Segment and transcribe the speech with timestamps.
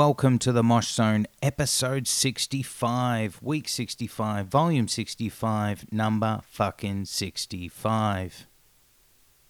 [0.00, 8.46] Welcome to the Mosh Zone, episode 65, week 65, volume 65, number fucking 65.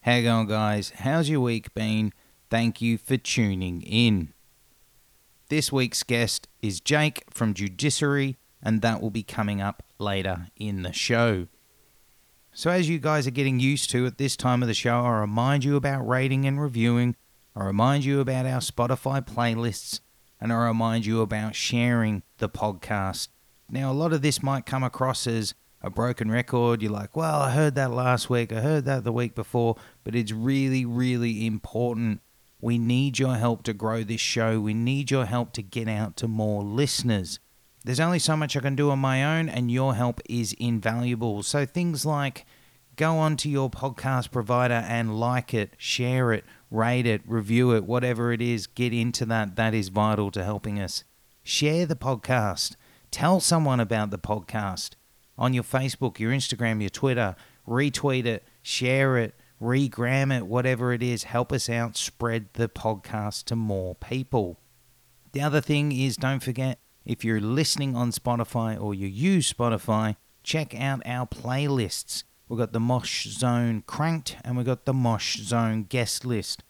[0.01, 0.91] How you going, guys?
[0.97, 2.13] How's your week been?
[2.51, 4.33] Thank you for tuning in.
[5.51, 10.83] This week's guest is Jake from Judiciary, and that will be coming up later in
[10.83, 11.47] the show.
[12.53, 15.21] So, as you guys are getting used to at this time of the show, I
[15.21, 17.15] remind you about rating and reviewing.
[17.55, 20.01] I remind you about our Spotify playlists,
[20.41, 23.29] and I remind you about sharing the podcast.
[23.69, 26.83] Now, a lot of this might come across as a broken record.
[26.83, 30.15] You're like, well, I heard that last week, I heard that the week before, but
[30.15, 32.21] it's really, really important.
[32.61, 34.61] We need your help to grow this show.
[34.61, 37.39] We need your help to get out to more listeners.
[37.85, 41.43] There's only so much I can do on my own, and your help is invaluable.
[41.43, 42.45] So, things like
[42.97, 48.33] go onto your podcast provider and like it, share it, rate it, review it, whatever
[48.33, 49.57] it is, get into that.
[49.57, 51.05] That is vital to helping us.
[51.43, 52.77] Share the podcast.
[53.11, 54.91] Tell someone about the podcast
[55.37, 57.35] on your Facebook, your Instagram, your Twitter.
[57.67, 61.25] Retweet it, share it, regram it, whatever it is.
[61.25, 61.97] Help us out.
[61.97, 64.61] Spread the podcast to more people.
[65.33, 70.17] The other thing is don't forget if you're listening on Spotify or you use Spotify,
[70.43, 72.25] check out our playlists.
[72.51, 76.65] We've got the Mosh Zone Cranked and we've got the Mosh Zone Guest List.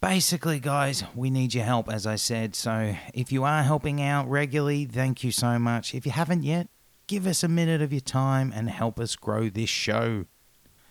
[0.00, 2.56] Basically, guys, we need your help, as I said.
[2.56, 5.94] So if you are helping out regularly, thank you so much.
[5.94, 6.66] If you haven't yet,
[7.06, 10.24] give us a minute of your time and help us grow this show.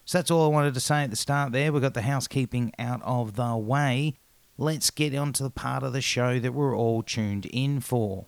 [0.06, 1.74] So that's all I wanted to say at the start there.
[1.74, 4.16] We've got the housekeeping out of the way.
[4.58, 8.28] Let's get on to the part of the show that we're all tuned in for.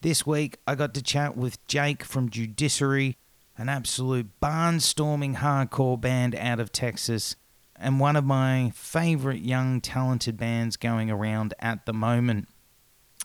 [0.00, 3.18] This week, I got to chat with Jake from Judiciary,
[3.58, 7.34] an absolute barnstorming hardcore band out of Texas,
[7.76, 12.48] and one of my favourite young talented bands going around at the moment.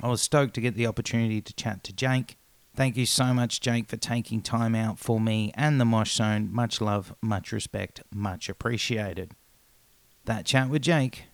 [0.01, 2.37] I was stoked to get the opportunity to chat to Jake.
[2.75, 6.49] Thank you so much, Jake, for taking time out for me and the Mosh Zone.
[6.51, 9.33] Much love, much respect, much appreciated.
[10.25, 11.25] That chat with Jake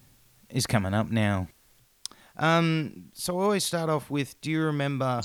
[0.50, 1.48] is coming up now.
[2.36, 5.22] Um, so I always start off with do you remember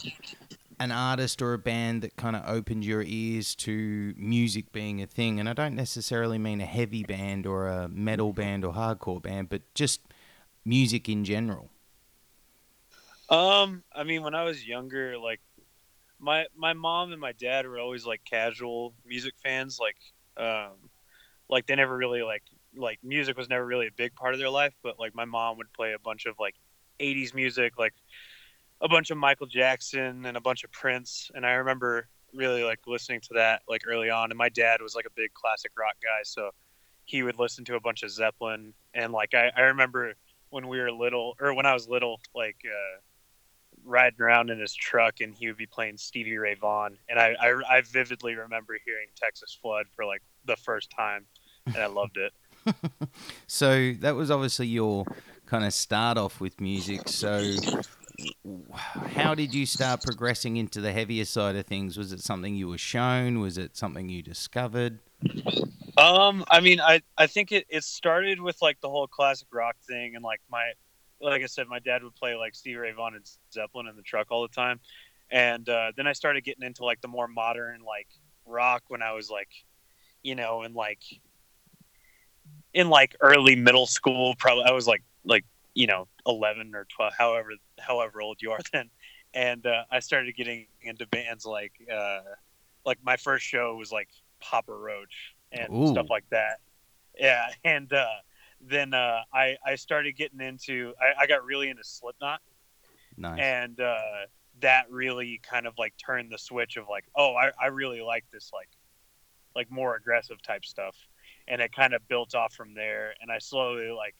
[0.78, 5.06] an artist or a band that kind of opened your ears to music being a
[5.06, 5.40] thing?
[5.40, 9.48] And I don't necessarily mean a heavy band or a metal band or hardcore band,
[9.48, 10.00] but just
[10.64, 11.70] music in general.
[13.30, 15.40] Um, I mean, when I was younger, like
[16.18, 19.78] my my mom and my dad were always like casual music fans.
[19.80, 19.96] Like,
[20.36, 20.90] um,
[21.48, 22.42] like they never really like
[22.76, 24.74] like music was never really a big part of their life.
[24.82, 26.54] But like my mom would play a bunch of like
[27.00, 27.94] '80s music, like
[28.80, 31.30] a bunch of Michael Jackson and a bunch of Prince.
[31.34, 34.30] And I remember really like listening to that like early on.
[34.30, 36.50] And my dad was like a big classic rock guy, so
[37.04, 38.74] he would listen to a bunch of Zeppelin.
[38.94, 40.14] And like I, I remember
[40.50, 42.56] when we were little, or when I was little, like.
[42.64, 43.00] uh
[43.86, 46.96] riding around in his truck and he would be playing Stevie Ray Vaughan.
[47.06, 51.26] And I, I, I vividly remember hearing Texas Flood for like the first time
[51.66, 52.32] and I loved it.
[53.46, 55.04] so that was obviously your
[55.44, 57.08] kind of start off with music.
[57.08, 57.42] So
[59.16, 61.96] how did you start progressing into the heavier side of things?
[61.96, 63.40] Was it something you were shown?
[63.40, 65.00] Was it something you discovered?
[65.96, 69.76] Um, I mean, I, I think it, it started with like the whole classic rock
[69.86, 70.72] thing and like my,
[71.20, 74.02] like I said, my dad would play like Stevie Ray Vaughan and Zeppelin in the
[74.02, 74.80] truck all the time,
[75.30, 78.08] and uh, then I started getting into like the more modern like
[78.44, 79.48] rock when I was like,
[80.22, 81.02] you know, in like
[82.74, 84.34] in like early middle school.
[84.38, 85.44] Probably I was like like
[85.74, 88.90] you know eleven or twelve, however however old you are then,
[89.32, 92.20] and uh, I started getting into bands like uh,
[92.84, 94.08] like my first show was like
[94.40, 95.88] Papa Roach and Ooh.
[95.88, 96.58] stuff like that.
[97.18, 98.06] Yeah, and uh,
[98.60, 102.40] then uh, I I started getting into I, I got really into Slipknot,
[103.16, 103.40] Nice.
[103.40, 104.26] and uh,
[104.60, 108.24] that really kind of like turned the switch of like, oh, I, I really like
[108.32, 108.68] this like
[109.54, 110.96] like more aggressive type stuff,
[111.48, 113.14] and it kind of built off from there.
[113.20, 114.14] And I slowly like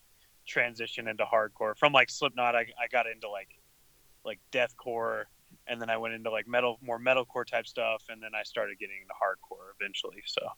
[0.46, 1.76] transitioned into hardcore.
[1.76, 3.48] From like Slipknot, I, I got into like
[4.24, 5.24] like deathcore,
[5.66, 8.78] and then I went into like metal more metalcore type stuff, and then I started
[8.78, 10.22] getting into hardcore eventually.
[10.26, 10.48] So.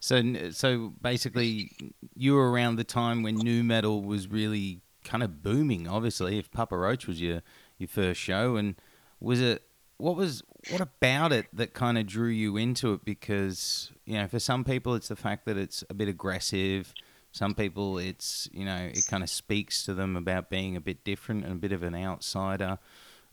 [0.00, 1.72] So, so basically,
[2.14, 5.88] you were around the time when nu metal was really kind of booming.
[5.88, 7.42] Obviously, if Papa Roach was your
[7.78, 8.76] your first show, and
[9.20, 9.62] was it
[9.98, 13.04] what was what about it that kind of drew you into it?
[13.04, 16.94] Because you know, for some people, it's the fact that it's a bit aggressive.
[17.34, 21.02] Some people, it's you know, it kind of speaks to them about being a bit
[21.02, 22.78] different and a bit of an outsider.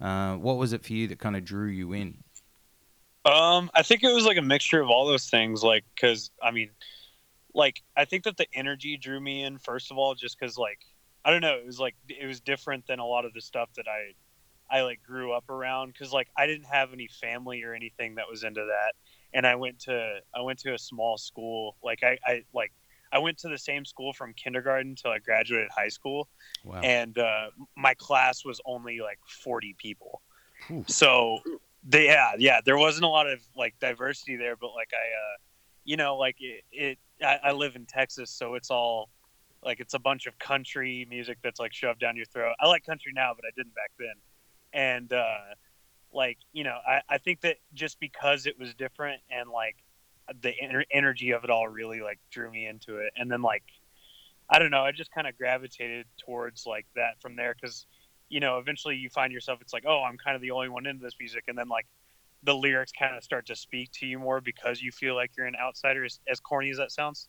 [0.01, 2.23] Uh, what was it for you that kind of drew you in?
[3.25, 5.61] Um, I think it was like a mixture of all those things.
[5.61, 6.71] Like, cause I mean,
[7.53, 10.79] like I think that the energy drew me in first of all, just cause like
[11.23, 13.69] I don't know, it was like it was different than a lot of the stuff
[13.75, 14.15] that I
[14.75, 18.25] I like grew up around because like I didn't have any family or anything that
[18.27, 18.93] was into that,
[19.31, 21.75] and I went to I went to a small school.
[21.83, 22.71] Like I, I like
[23.11, 26.29] I went to the same school from kindergarten till I graduated high school,
[26.63, 26.81] Wow.
[26.81, 30.21] and uh, my class was only like forty people.
[30.69, 30.85] Ooh.
[30.87, 31.39] So
[31.83, 35.37] they, yeah, yeah, there wasn't a lot of like diversity there, but like I, uh,
[35.83, 39.09] you know, like it, it I, I live in Texas, so it's all
[39.63, 42.55] like it's a bunch of country music that's like shoved down your throat.
[42.59, 44.15] I like country now, but I didn't back then.
[44.73, 45.55] And uh,
[46.13, 49.75] like you know, I, I think that just because it was different and like
[50.41, 53.63] the ener- energy of it all really like drew me into it, and then like
[54.49, 57.85] I don't know, I just kind of gravitated towards like that from there because
[58.29, 60.85] you know eventually you find yourself it's like oh I'm kind of the only one
[60.85, 61.85] into this music, and then like
[62.43, 65.45] the lyrics kind of start to speak to you more because you feel like you're
[65.45, 66.05] an outsider.
[66.05, 67.27] As, as corny as that sounds.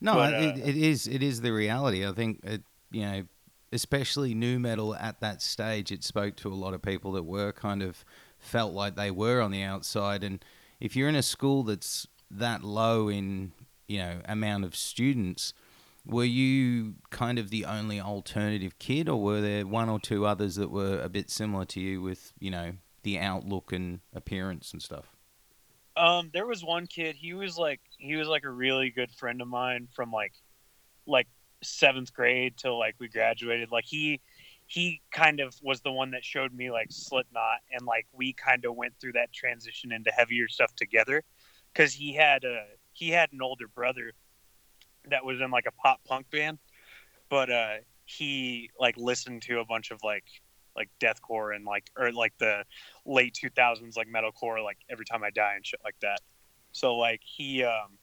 [0.00, 1.06] No, But, it, uh, it is.
[1.06, 2.06] It is the reality.
[2.06, 3.24] I think it, you know,
[3.72, 7.52] especially nu metal at that stage, it spoke to a lot of people that were
[7.52, 8.04] kind of
[8.38, 10.24] felt like they were on the outside.
[10.24, 10.44] And
[10.80, 13.52] if you're in a school that's that low in
[13.88, 15.52] you know amount of students,
[16.04, 20.56] were you kind of the only alternative kid, or were there one or two others
[20.56, 24.82] that were a bit similar to you with you know the outlook and appearance and
[24.82, 25.06] stuff?
[25.96, 27.16] Um, there was one kid.
[27.16, 30.32] He was like he was like a really good friend of mine from like
[31.06, 31.26] like
[31.62, 33.70] seventh grade till like we graduated.
[33.70, 34.20] Like he
[34.66, 38.64] he kind of was the one that showed me like Slipknot, and like we kind
[38.64, 41.22] of went through that transition into heavier stuff together.
[41.76, 44.12] Because he had a he had an older brother
[45.10, 46.58] that was in like a pop punk band,
[47.28, 47.74] but uh,
[48.06, 50.24] he like listened to a bunch of like
[50.74, 52.64] like deathcore and like or like the
[53.04, 56.20] late 2000s like metalcore like every time i die and shit like that.
[56.72, 57.98] So like he um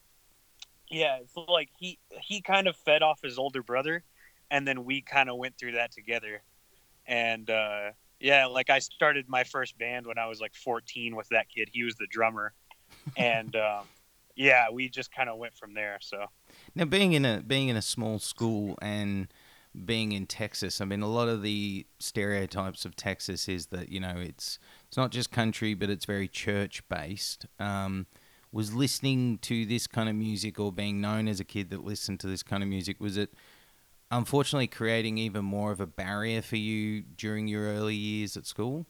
[0.88, 4.04] yeah so like he he kind of fed off his older brother
[4.50, 6.42] and then we kind of went through that together.
[7.06, 7.90] And uh
[8.20, 11.68] yeah like i started my first band when i was like 14 with that kid.
[11.72, 12.54] He was the drummer
[13.16, 13.84] and um
[14.36, 16.26] yeah we just kind of went from there so
[16.74, 19.28] Now, being in a being in a small school and
[19.84, 24.00] being in Texas, I mean, a lot of the stereotypes of Texas is that you
[24.00, 24.58] know it's
[24.88, 27.46] it's not just country, but it's very church based.
[27.58, 28.06] Um,
[28.52, 32.20] was listening to this kind of music or being known as a kid that listened
[32.20, 33.34] to this kind of music was it
[34.12, 38.86] unfortunately creating even more of a barrier for you during your early years at school?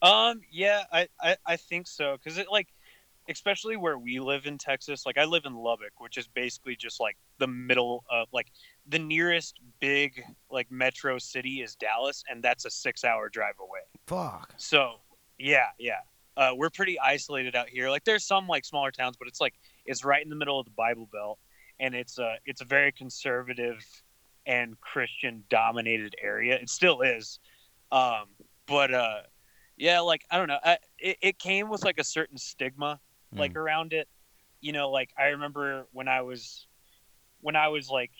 [0.00, 2.16] Um, yeah, I, I, I think so.
[2.24, 2.68] Cause it like,
[3.28, 7.00] especially where we live in Texas, like I live in Lubbock, which is basically just
[7.00, 8.48] like the middle of like
[8.88, 12.24] the nearest big like metro city is Dallas.
[12.28, 13.80] And that's a six hour drive away.
[14.06, 14.54] Fuck.
[14.56, 14.96] So
[15.38, 16.00] yeah, yeah.
[16.36, 17.90] Uh, we're pretty isolated out here.
[17.90, 19.54] Like there's some like smaller towns, but it's like,
[19.84, 21.38] it's right in the middle of the Bible Belt.
[21.80, 23.84] And it's a, it's a very conservative
[24.46, 26.56] and Christian dominated area.
[26.56, 27.40] It still is.
[27.92, 28.26] Um,
[28.66, 29.20] but, uh,
[29.80, 32.98] yeah like i don't know I, it, it came with like a certain stigma
[33.36, 34.08] like around it.
[34.60, 36.66] You know like i remember when i was
[37.40, 38.10] when i was like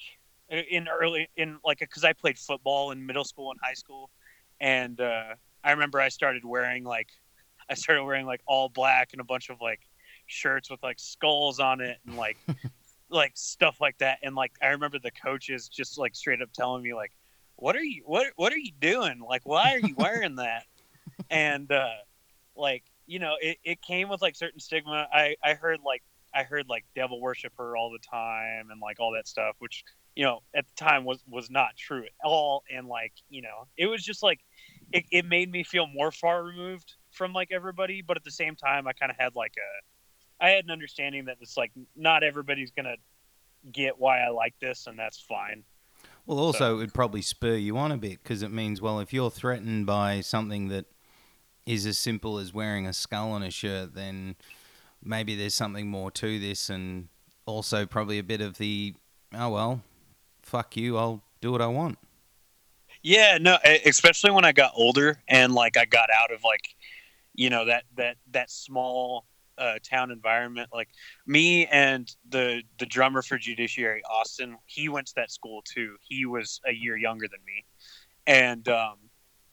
[0.50, 4.10] in early in like because i played football in middle school and high school.
[4.60, 5.34] And uh
[5.64, 7.08] i remember i started wearing like
[7.68, 9.80] i started wearing like all black and a bunch of like
[10.26, 12.38] shirts with like skulls on it and like
[13.10, 14.18] like stuff like that.
[14.22, 17.12] And like i remember the coaches just like straight up telling me like
[17.56, 19.20] what are you what what are you doing?
[19.28, 20.64] Like why are you wearing that?
[21.30, 21.90] And uh
[22.56, 25.08] like you know it, it came with like certain stigma.
[25.12, 26.02] I i heard like
[26.34, 29.82] i heard like devil worshiper all the time and like all that stuff which
[30.14, 32.62] you know at the time was was not true at all.
[32.70, 34.40] And like you know it was just like
[34.92, 38.02] it, it made me feel more far removed from like everybody.
[38.02, 41.24] But at the same time i kind of had like a i had an understanding
[41.24, 42.96] that it's like not everybody's gonna
[43.72, 45.64] get why i like this and that's fine.
[46.26, 49.14] Well, also, it would probably spur you on a bit because it means, well, if
[49.14, 50.84] you're threatened by something that
[51.68, 54.36] is as simple as wearing a skull on a shirt, then
[55.04, 57.08] maybe there's something more to this, and
[57.44, 58.94] also probably a bit of the,
[59.34, 59.82] oh, well,
[60.42, 61.98] fuck you, I'll do what I want.
[63.02, 66.74] Yeah, no, especially when I got older and like I got out of like,
[67.34, 69.26] you know, that that that small
[69.58, 70.70] uh, town environment.
[70.72, 70.88] Like
[71.26, 75.96] me and the the drummer for Judiciary, Austin, he went to that school too.
[76.00, 77.64] He was a year younger than me,
[78.26, 78.96] and um,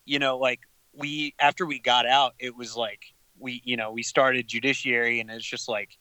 [0.06, 0.62] you know, like
[0.98, 3.02] we after we got out, it was like
[3.38, 5.98] we, you know, we started Judiciary, and it's just like,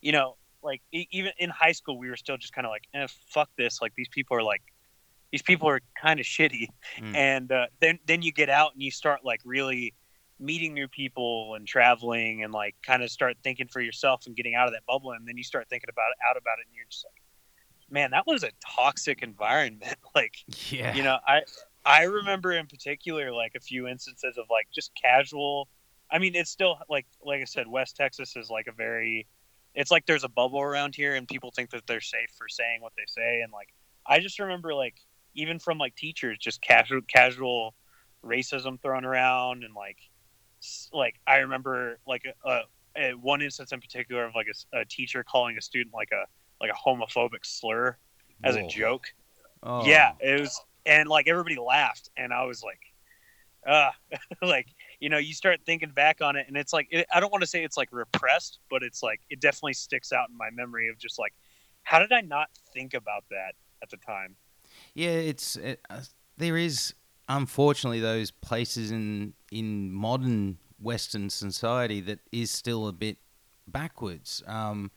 [0.00, 2.84] you know, like e- even in high school, we were still just kind of like,
[2.94, 3.80] eh, fuck this.
[3.82, 4.62] Like these people are like,
[5.30, 7.14] these people are kind of shitty Mm.
[7.14, 9.94] and uh, then then you get out and you start like really
[10.40, 14.54] meeting new people and traveling and like kind of start thinking for yourself and getting
[14.54, 16.74] out of that bubble and then you start thinking about it out about it and
[16.74, 17.20] you're just like
[17.90, 20.36] man that was a toxic environment like
[20.70, 20.94] Yeah.
[20.94, 21.40] you know i
[21.84, 25.68] I remember in particular like a few instances of like just casual.
[26.10, 29.26] I mean, it's still like like I said, West Texas is like a very.
[29.74, 32.80] It's like there's a bubble around here, and people think that they're safe for saying
[32.80, 33.68] what they say, and like
[34.06, 34.96] I just remember like
[35.34, 37.74] even from like teachers, just casual casual
[38.24, 39.98] racism thrown around, and like
[40.92, 42.60] like I remember like a,
[42.96, 46.24] a one instance in particular of like a, a, teacher calling a student like a
[46.60, 47.96] like a homophobic slur
[48.42, 48.64] as Whoa.
[48.64, 49.06] a joke.
[49.62, 49.84] Oh.
[49.84, 52.80] Yeah, it was, and like everybody laughed, and I was like,
[53.66, 53.90] uh,
[54.42, 54.66] like
[54.98, 57.42] you know, you start thinking back on it, and it's like it, I don't want
[57.42, 60.88] to say it's like repressed, but it's like it definitely sticks out in my memory
[60.88, 61.34] of just like,
[61.82, 63.52] how did I not think about that
[63.82, 64.34] at the time?
[64.94, 66.00] Yeah, it's it, uh,
[66.38, 66.94] there is
[67.28, 73.18] unfortunately those places in in modern Western society that is still a bit
[73.66, 74.42] backwards.
[74.46, 74.90] Um,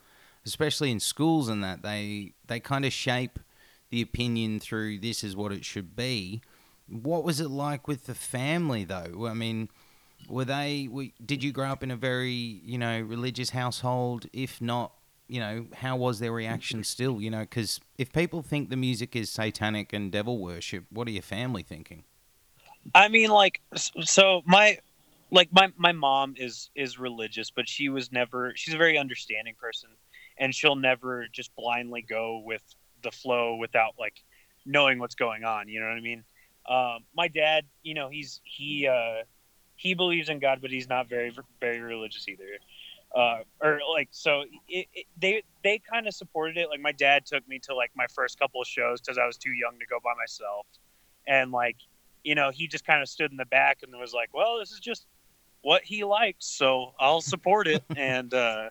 [0.46, 3.40] especially in schools and that they they kind of shape
[3.92, 6.42] the opinion through this is what it should be.
[6.88, 9.28] What was it like with the family though?
[9.28, 9.70] I mean,
[10.28, 10.90] were they?
[11.24, 14.26] Did you grow up in a very you know religious household?
[14.34, 14.94] If not,
[15.28, 17.22] you know, how was their reaction still?
[17.22, 21.12] You know, because if people think the music is satanic and devil worship, what are
[21.12, 22.04] your family thinking?
[22.96, 24.80] I mean, like, so my
[25.30, 28.54] like my my mom is is religious, but she was never.
[28.56, 29.90] She's a very understanding person
[30.38, 32.64] and she'll never just blindly go with
[33.02, 34.24] the flow without like
[34.66, 35.68] knowing what's going on.
[35.68, 36.24] You know what I mean?
[36.70, 39.24] Um, my dad, you know, he's he uh,
[39.76, 42.46] he believes in God, but he's not very very religious either.
[43.14, 46.70] Uh, or like so, it, it, they they kind of supported it.
[46.70, 49.38] Like my dad took me to like my first couple of shows because I was
[49.38, 50.66] too young to go by myself,
[51.28, 51.76] and like
[52.24, 54.72] you know, he just kind of stood in the back and was like, "Well, this
[54.72, 55.08] is just
[55.62, 58.70] what he likes, so I'll support it." and uh,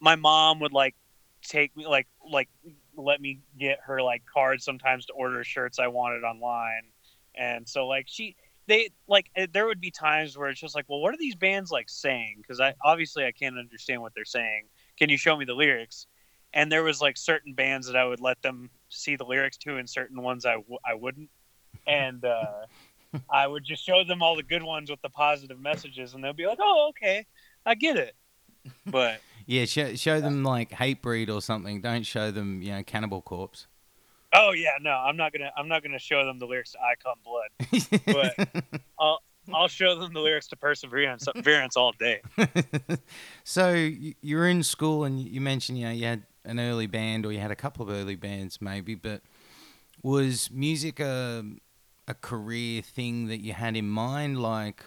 [0.00, 0.94] my mom would like
[1.42, 2.48] take me like like
[2.96, 6.82] let me get her like cards sometimes to order shirts I wanted online.
[7.36, 8.36] And so like she
[8.66, 11.36] they like eh, there would be times where it's just like, well, what are these
[11.36, 12.36] bands like saying?
[12.38, 14.64] Because I obviously I can't understand what they're saying.
[14.98, 16.06] Can you show me the lyrics?
[16.52, 19.76] And there was like certain bands that I would let them see the lyrics to,
[19.76, 21.28] and certain ones I w- I wouldn't.
[21.86, 22.66] And uh,
[23.30, 26.32] I would just show them all the good ones with the positive messages, and they'll
[26.32, 27.26] be like, "Oh, okay,
[27.64, 28.14] I get it."
[28.86, 31.80] But yeah, show, show them like Hatebreed or something.
[31.80, 33.66] Don't show them, you know, Cannibal Corpse.
[34.32, 35.52] Oh yeah, no, I'm not gonna.
[35.56, 39.20] I'm not gonna show them the lyrics to "I Cum Blood," but I'll
[39.54, 42.20] I'll show them the lyrics to Perseverance, Perseverance all day.
[43.44, 43.72] so
[44.20, 47.38] you're in school, and you mentioned you know you had an early band, or you
[47.38, 48.94] had a couple of early bands, maybe.
[48.94, 49.22] But
[50.02, 51.44] was music a
[52.08, 54.42] a career thing that you had in mind?
[54.42, 54.82] Like,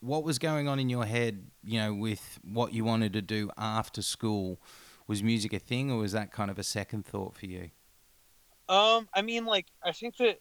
[0.00, 3.50] what was going on in your head, you know, with what you wanted to do
[3.56, 4.60] after school?
[5.06, 7.70] Was music a thing, or was that kind of a second thought for you?
[8.68, 10.38] Um, I mean, like, I think that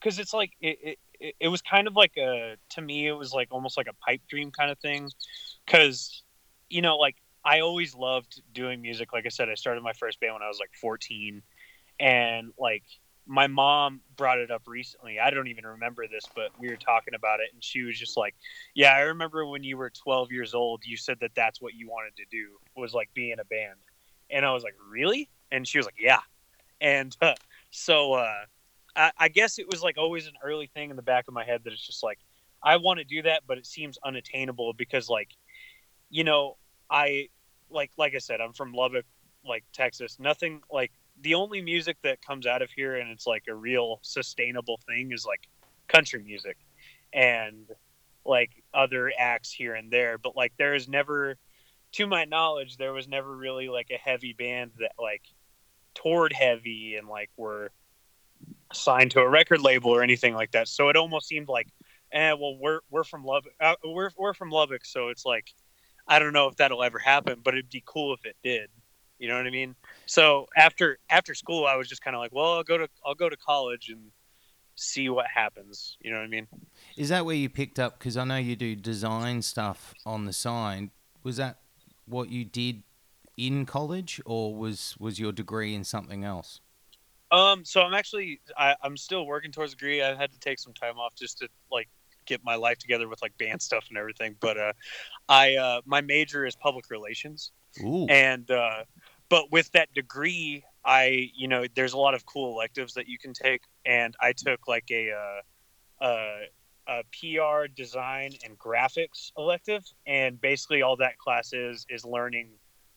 [0.00, 3.32] because it's like it, it, it was kind of like a to me, it was
[3.32, 5.10] like almost like a pipe dream kind of thing,
[5.64, 6.22] because
[6.70, 9.12] you know, like I always loved doing music.
[9.12, 11.42] Like I said, I started my first band when I was like 14,
[12.00, 12.84] and like
[13.26, 15.18] my mom brought it up recently.
[15.18, 18.16] I don't even remember this, but we were talking about it, and she was just
[18.16, 18.34] like,
[18.74, 21.88] "Yeah, I remember when you were 12 years old, you said that that's what you
[21.88, 23.78] wanted to do was like be in a band."
[24.30, 26.20] And I was like, "Really?" And she was like, "Yeah."
[26.80, 27.34] And uh,
[27.70, 28.44] so uh,
[28.94, 31.44] I, I guess it was like always an early thing in the back of my
[31.44, 32.18] head that it's just like
[32.62, 35.30] I want to do that, but it seems unattainable because like,
[36.10, 36.56] you know,
[36.90, 37.28] I
[37.70, 39.06] like like I said, I'm from Lubbock,
[39.44, 40.18] like Texas.
[40.18, 43.98] Nothing like the only music that comes out of here and it's like a real
[44.02, 45.48] sustainable thing is like
[45.88, 46.56] country music
[47.12, 47.66] and
[48.24, 50.18] like other acts here and there.
[50.18, 51.36] But like there is never
[51.92, 55.22] to my knowledge there was never really like a heavy band that like
[55.94, 57.70] toured heavy and like were
[58.72, 60.68] signed to a record label or anything like that.
[60.68, 61.68] So it almost seemed like
[62.12, 65.52] eh well we're we're from Lubbock uh, we're we're from Lubbock so it's like
[66.06, 68.68] I don't know if that'll ever happen but it'd be cool if it did.
[69.18, 69.74] You know what I mean?
[70.06, 73.14] So after after school, I was just kind of like, well, I'll go to I'll
[73.14, 74.10] go to college and
[74.76, 75.96] see what happens.
[76.00, 76.46] You know what I mean?
[76.96, 77.98] Is that where you picked up?
[77.98, 80.90] Because I know you do design stuff on the side.
[81.22, 81.58] Was that
[82.06, 82.82] what you did
[83.36, 86.60] in college, or was was your degree in something else?
[87.32, 90.02] Um, so I'm actually I, I'm still working towards a degree.
[90.02, 91.88] I had to take some time off just to like
[92.26, 94.36] get my life together with like band stuff and everything.
[94.40, 94.72] But uh,
[95.28, 97.50] I uh, my major is public relations,
[97.82, 98.06] Ooh.
[98.06, 98.84] and uh,
[99.28, 103.18] but with that degree, I you know there's a lot of cool electives that you
[103.18, 106.46] can take, and I took like a uh, a,
[106.88, 112.50] a PR design and graphics elective, and basically all that class is is learning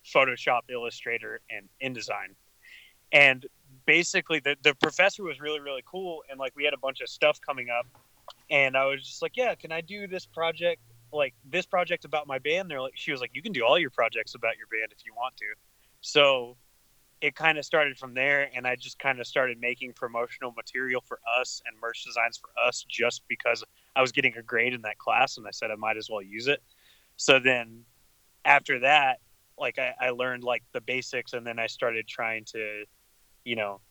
[0.06, 2.36] Photoshop, Illustrator, and InDesign,
[3.12, 3.46] and
[3.86, 7.10] basically the the professor was really really cool, and like we had a bunch of
[7.10, 7.88] stuff coming up,
[8.52, 10.82] and I was just like, yeah, can I do this project?
[11.12, 12.70] Like this project about my band.
[12.70, 15.04] They're like, she was like, you can do all your projects about your band if
[15.06, 15.46] you want to.
[16.02, 16.58] So
[17.22, 21.02] it kind of started from there and i just kind of started making promotional material
[21.06, 23.64] for us and merch designs for us just because
[23.96, 26.22] i was getting a grade in that class and i said i might as well
[26.22, 26.62] use it.
[27.18, 27.84] So then
[28.46, 29.20] after that
[29.58, 32.86] like i, I learned like the basics and then i started trying to
[33.44, 33.82] you know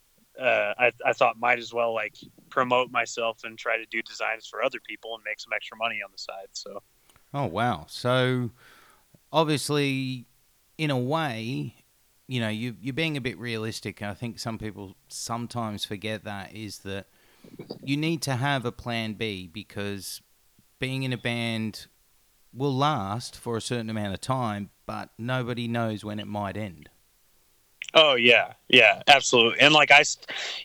[0.41, 2.15] uh, I, I thought might as well like
[2.49, 6.01] promote myself and try to do designs for other people and make some extra money
[6.05, 6.81] on the side so.
[7.35, 7.87] Oh wow.
[7.89, 8.53] So
[9.33, 10.27] obviously
[10.77, 11.75] in a way
[12.29, 14.03] you know, you you're being a bit realistic.
[14.03, 17.07] I think some people sometimes forget that is that
[17.83, 20.21] you need to have a plan B because
[20.79, 21.87] being in a band
[22.53, 26.91] will last for a certain amount of time, but nobody knows when it might end.
[27.95, 29.61] Oh yeah, yeah, absolutely.
[29.61, 30.05] And like I,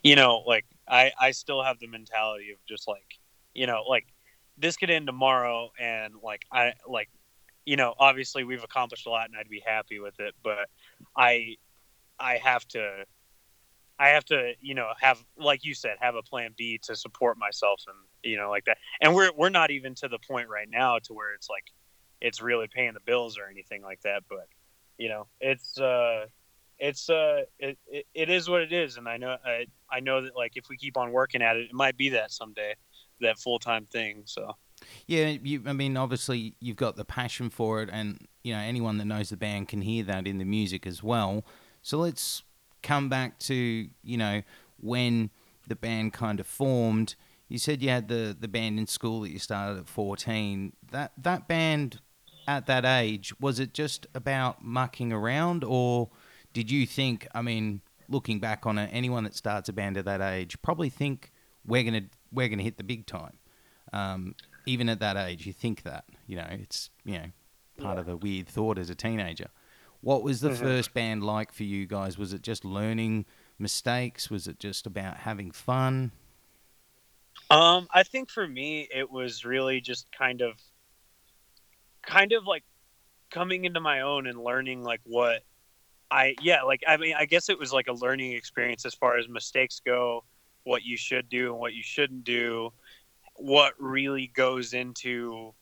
[0.04, 3.20] you know, like I I still have the mentality of just like,
[3.54, 4.06] you know, like
[4.58, 7.10] this could end tomorrow, and like I like,
[7.66, 10.70] you know, obviously we've accomplished a lot, and I'd be happy with it, but
[11.18, 11.56] I
[12.20, 13.06] I have to
[14.00, 17.38] I have to, you know, have like you said, have a plan B to support
[17.38, 18.78] myself and you know, like that.
[19.02, 21.66] And we're we're not even to the point right now to where it's like
[22.22, 24.24] it's really paying the bills or anything like that.
[24.30, 24.48] But
[24.98, 26.26] you know, it's uh
[26.80, 30.24] it's uh it, it, it is what it is and I know I I know
[30.24, 32.74] that like if we keep on working at it, it might be that someday,
[33.22, 34.24] that full time thing.
[34.26, 34.54] So
[35.08, 35.64] yeah, you.
[35.66, 39.30] I mean, obviously, you've got the passion for it, and you know, anyone that knows
[39.30, 41.46] the band can hear that in the music as well.
[41.82, 42.44] So let's
[42.82, 44.42] come back to you know
[44.80, 45.30] when
[45.68, 47.16] the band kind of formed.
[47.50, 50.74] You said you had the the band in school that you started at fourteen.
[50.92, 52.00] That that band
[52.48, 56.10] at that age was it just about mucking around, or
[56.54, 57.28] did you think?
[57.34, 60.90] I mean, looking back on it, anyone that starts a band at that age probably
[60.90, 61.32] think
[61.66, 63.38] we're gonna we're gonna hit the big time.
[63.92, 66.06] Um, even at that age, you think that.
[66.28, 67.26] You know, it's you know
[67.78, 68.02] part yeah.
[68.02, 69.50] of a weird thought as a teenager.
[70.02, 70.64] What was the mm-hmm.
[70.64, 72.18] first band like for you guys?
[72.18, 73.26] Was it just learning
[73.58, 74.30] mistakes?
[74.30, 76.12] Was it just about having fun?
[77.50, 80.56] Um, I think for me, it was really just kind of,
[82.06, 82.64] kind of like
[83.30, 85.44] coming into my own and learning like what
[86.12, 89.18] I, yeah, like, I mean, I guess it was like a learning experience as far
[89.18, 90.24] as mistakes go,
[90.64, 92.72] what you should do and what you shouldn't do
[93.44, 95.54] what really goes into,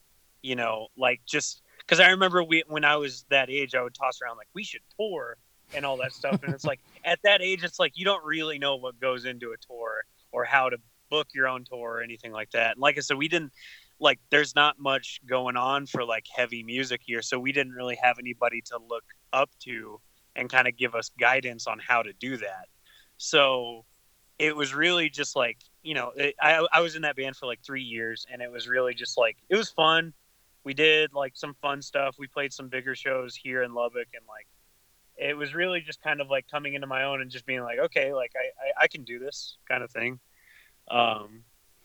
[0.43, 3.95] you know, like just because I remember we when I was that age, I would
[3.95, 5.35] toss around like we should tour
[5.73, 8.59] and all that stuff, and it's like at that age, it's like you don't really
[8.59, 10.77] know what goes into a tour or how to
[11.09, 12.73] book your own tour or anything like that.
[12.73, 13.51] And like I said, we didn't
[13.99, 17.97] like there's not much going on for like heavy music here, so we didn't really
[17.99, 19.99] have anybody to look up to
[20.35, 22.67] and kind of give us guidance on how to do that.
[23.17, 23.85] So
[24.37, 27.45] it was really just like you know it, I I was in that band for
[27.45, 30.13] like three years, and it was really just like it was fun.
[30.63, 32.15] We did like some fun stuff.
[32.19, 34.47] We played some bigger shows here in Lubbock, and like
[35.17, 37.79] it was really just kind of like coming into my own and just being like,
[37.79, 40.19] okay, like I I, I can do this kind of thing.
[40.89, 41.43] Um,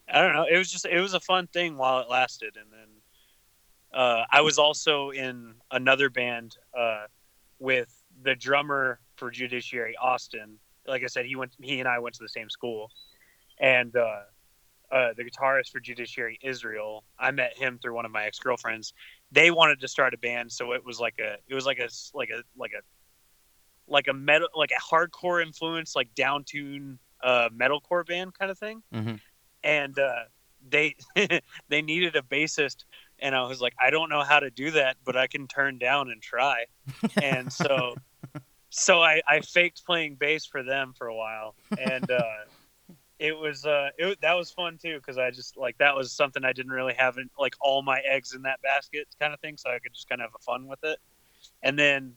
[0.08, 0.46] I don't know.
[0.50, 4.42] It was just it was a fun thing while it lasted, and then uh, I
[4.42, 7.06] was also in another band uh,
[7.58, 11.52] with the drummer for Judiciary, Austin, like I said, he went.
[11.60, 12.90] He and I went to the same school,
[13.58, 14.20] and uh,
[14.90, 17.04] uh, the guitarist for Judiciary Israel.
[17.18, 18.92] I met him through one of my ex girlfriends.
[19.32, 21.36] They wanted to start a band, so it was like a.
[21.48, 22.82] It was like a like a like a
[23.88, 28.58] like a metal like a hardcore influence like down tune uh metalcore band kind of
[28.58, 29.14] thing mm-hmm.
[29.62, 30.24] and uh
[30.68, 30.96] they
[31.68, 32.78] they needed a bassist
[33.20, 35.78] and i was like i don't know how to do that but i can turn
[35.78, 36.64] down and try
[37.22, 37.94] and so
[38.76, 42.44] so I, I faked playing bass for them for a while, and uh,
[43.18, 46.44] it was uh, it, that was fun too because I just like that was something
[46.44, 49.56] I didn't really have in, like all my eggs in that basket kind of thing,
[49.56, 50.98] so I could just kind of have fun with it.
[51.62, 52.14] And then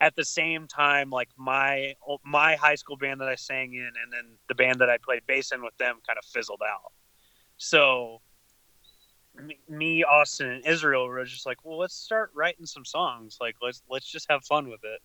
[0.00, 1.94] at the same time, like my
[2.24, 5.22] my high school band that I sang in, and then the band that I played
[5.26, 6.92] bass in with them kind of fizzled out.
[7.56, 8.20] So
[9.68, 13.38] me, Austin, and Israel were just like, well, let's start writing some songs.
[13.40, 15.00] Like let's let's just have fun with it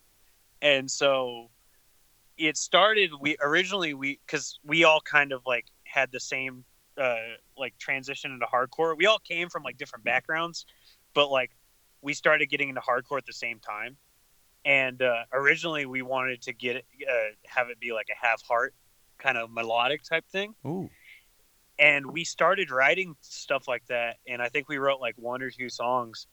[0.62, 1.50] and so
[2.39, 6.63] it started we originally we because we all kind of like had the same
[6.97, 7.15] uh
[7.58, 8.97] like transition into hardcore.
[8.97, 10.65] We all came from like different backgrounds
[11.13, 11.52] but like
[12.02, 13.97] we started getting into hardcore at the same time.
[14.65, 18.41] And uh originally we wanted to get it uh, have it be like a half
[18.41, 18.73] heart
[19.17, 20.56] kind of melodic type thing.
[20.65, 20.89] Ooh.
[21.78, 25.49] and we started writing stuff like that and i think we wrote like one or
[25.52, 26.28] two songs.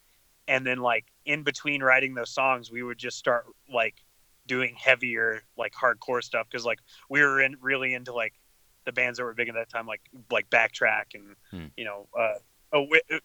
[0.49, 3.95] And then like in between writing those songs we would just start like
[4.47, 6.79] doing heavier like hardcore stuff because like
[7.09, 8.33] we were in really into like
[8.85, 11.65] the bands that were big at that time, like like Backtrack and Hmm.
[11.75, 12.35] you know, uh,
[12.73, 13.21] oh, wi-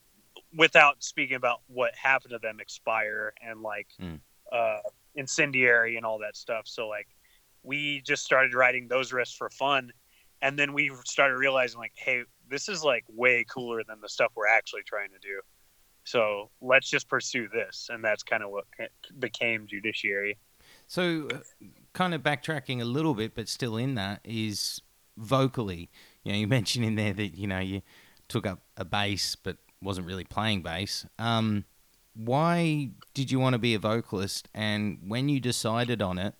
[0.55, 4.15] without speaking about what happened to them, Expire and like Hmm.
[4.51, 4.79] uh,
[5.15, 6.67] Incendiary and all that stuff.
[6.67, 7.07] So like
[7.63, 9.93] we just started writing those riffs for fun,
[10.41, 14.31] and then we started realizing like, hey, this is like way cooler than the stuff
[14.35, 15.39] we're actually trying to do.
[16.03, 18.65] So let's just pursue this, and that's kind of what
[19.19, 20.37] became Judiciary.
[20.87, 21.37] So, uh,
[21.93, 24.81] kind of backtracking a little bit, but still in that is
[25.17, 25.89] vocally.
[26.23, 27.81] You know, you mentioned in there that you know you
[28.27, 31.05] took up a bass, but wasn't really playing bass.
[31.19, 31.65] Um,
[32.15, 34.47] why did you want to be a vocalist?
[34.53, 36.35] And when you decided on it,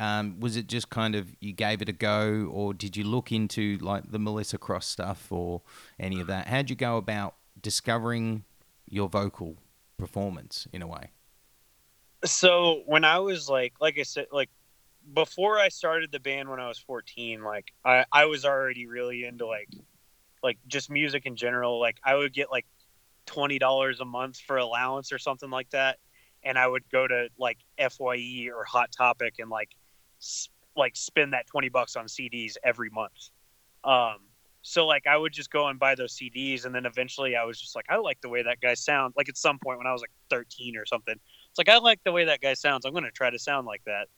[0.00, 3.30] um, was it just kind of you gave it a go, or did you look
[3.30, 5.62] into like the Melissa Cross stuff or
[5.98, 6.48] any of that?
[6.48, 8.44] How'd you go about discovering
[8.88, 9.58] your vocal
[9.96, 11.10] performance in a way?
[12.24, 14.50] So when I was like, like I said, like
[15.14, 19.24] before I started the band when I was 14, like I, I was already really
[19.24, 19.68] into like,
[20.42, 21.80] like just music in general.
[21.80, 22.66] Like I would get like
[23.26, 25.98] $20 a month for allowance or something like that.
[26.44, 29.70] And I would go to like FYE or Hot Topic and like,
[30.20, 33.30] s- like spend that 20 bucks on CDs every month.
[33.84, 34.18] Um,
[34.62, 37.60] so like I would just go and buy those CDs, and then eventually I was
[37.60, 39.14] just like, I like the way that guy sounds.
[39.16, 41.16] Like at some point when I was like 13 or something,
[41.52, 42.86] it's like I like the way that guy sounds.
[42.86, 44.08] I'm going to try to sound like that.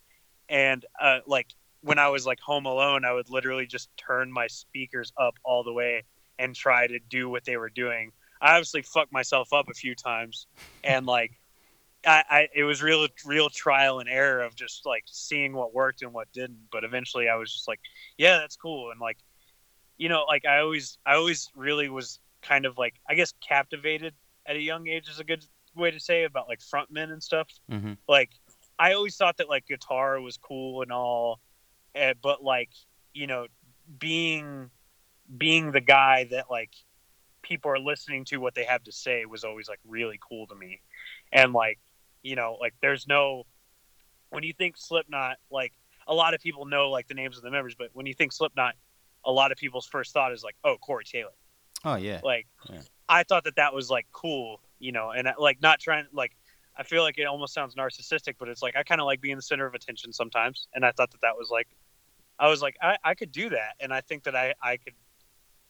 [0.48, 1.48] And uh, like
[1.80, 5.64] when I was like home alone, I would literally just turn my speakers up all
[5.64, 6.04] the way
[6.38, 8.12] and try to do what they were doing.
[8.40, 10.46] I obviously fucked myself up a few times,
[10.84, 11.32] and like
[12.06, 16.02] I, I it was real real trial and error of just like seeing what worked
[16.02, 16.68] and what didn't.
[16.70, 17.80] But eventually, I was just like,
[18.16, 18.92] yeah, that's cool.
[18.92, 19.18] And like
[19.96, 24.14] you know, like I always I always really was kind of like I guess captivated
[24.46, 25.44] at a young age is a good
[25.76, 27.92] way to say about like frontmen and stuff Mm-hmm.
[28.08, 28.30] like
[28.78, 31.38] I always thought that like guitar was cool and all,
[32.00, 32.70] uh, but like
[33.12, 33.46] you know,
[33.98, 34.70] being
[35.38, 36.70] being the guy that like
[37.42, 40.54] people are listening to what they have to say was always like really cool to
[40.56, 40.80] me,
[41.32, 41.78] and like
[42.22, 43.44] you know, like there's no
[44.30, 45.72] when you think Slipknot, like
[46.08, 48.32] a lot of people know like the names of the members, but when you think
[48.32, 48.74] Slipknot,
[49.24, 51.30] a lot of people's first thought is like, oh, Corey Taylor
[51.84, 52.20] Oh yeah.
[52.24, 52.80] like Yeah.
[53.08, 56.32] i thought that that was like cool you know and like not trying like
[56.76, 59.37] i feel like it almost sounds narcissistic but it's like i kind of like being
[59.37, 61.68] the center of attention sometimes and i thought that that was like
[62.38, 64.94] i was like i, I could do that and i think that i i could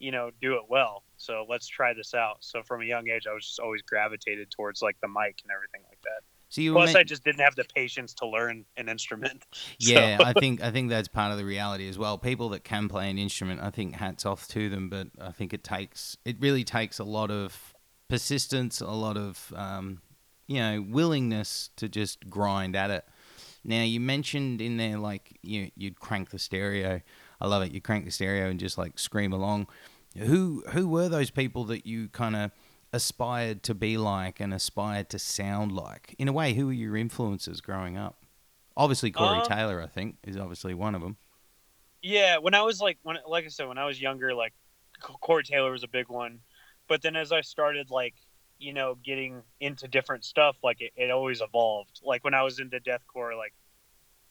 [0.01, 1.05] you know do it well.
[1.17, 2.39] So let's try this out.
[2.41, 5.53] So from a young age i was just always gravitated towards like the mic and
[5.55, 6.21] everything like that.
[6.49, 9.45] So you plus men- i just didn't have the patience to learn an instrument.
[9.79, 12.19] Yeah, So- I think I think that's part of the reality as well.
[12.19, 15.55] People that can play an instrument, I think hats off to them, but I think
[15.55, 17.74] it takes it really takes a lot of
[18.09, 20.01] persistence, a lot of um,
[20.47, 23.05] you know willingness to just grind at it.
[23.65, 27.01] Now you mentioned in there like you you'd crank the stereo.
[27.41, 27.73] I love it.
[27.73, 29.69] You crank the stereo and just like scream along.
[30.17, 32.51] Who who were those people that you kind of
[32.93, 36.15] aspired to be like and aspired to sound like?
[36.19, 38.19] In a way, who were your influences growing up?
[38.77, 41.17] Obviously, Corey Um, Taylor, I think, is obviously one of them.
[42.03, 44.53] Yeah, when I was like when like I said when I was younger, like
[45.01, 46.41] Corey Taylor was a big one,
[46.89, 48.15] but then as I started like
[48.59, 52.01] you know getting into different stuff, like it, it always evolved.
[52.05, 53.55] Like when I was into deathcore, like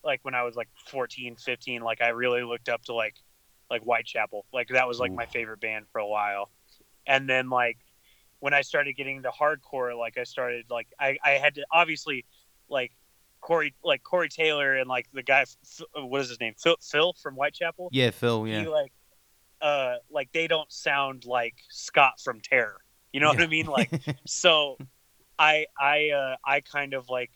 [0.04, 3.16] like when I was like 14, 15, like I really looked up to like
[3.70, 4.46] like Whitechapel.
[4.54, 5.16] Like that was like Ooh.
[5.16, 6.50] my favorite band for a while,
[7.08, 7.78] and then like
[8.40, 12.26] when I started getting into hardcore, like I started like I I had to obviously
[12.70, 12.92] like
[13.40, 15.46] Corey like Corey Taylor and like the guy
[15.96, 18.48] what is his name Phil Phil from Whitechapel Yeah, Phil.
[18.48, 18.92] Yeah, he like
[19.64, 22.78] uh like they don't sound like Scott from Terror.
[23.12, 23.66] You know what I mean?
[23.68, 23.92] Like
[24.28, 24.78] so
[25.40, 27.32] I I uh I kind of like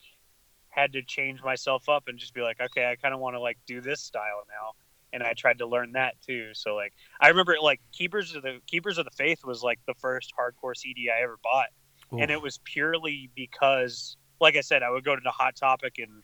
[0.69, 3.39] had to change myself up and just be like, okay, I kind of want to
[3.39, 4.73] like do this style now.
[5.13, 6.49] And I tried to learn that too.
[6.53, 9.95] So like I remember like Keepers of the Keepers of the Faith was like the
[9.95, 11.69] first hardcore CD I ever bought
[12.11, 15.95] and it was purely because like i said i would go to the hot topic
[15.97, 16.23] and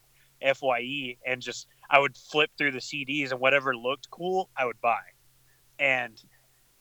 [0.58, 4.80] fye and just i would flip through the cds and whatever looked cool i would
[4.82, 5.00] buy
[5.80, 6.22] and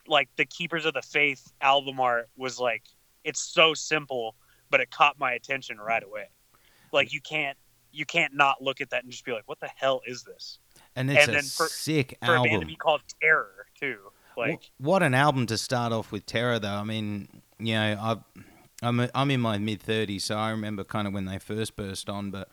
[0.06, 2.82] like the keepers of the faith album art was like
[3.24, 4.34] it's so simple
[4.70, 6.28] but it caught my attention right away
[6.92, 7.56] like you can't
[7.92, 10.58] you can't not look at that and just be like what the hell is this
[10.96, 12.68] and it's and a then for- sick for a band to album.
[12.68, 13.98] be called terror too
[14.36, 16.68] like Wh- what an album to start off with Terror, though.
[16.70, 17.28] I mean,
[17.58, 18.18] you know, I've,
[18.82, 22.08] I'm I'm in my mid thirties, so I remember kind of when they first burst
[22.08, 22.48] on, but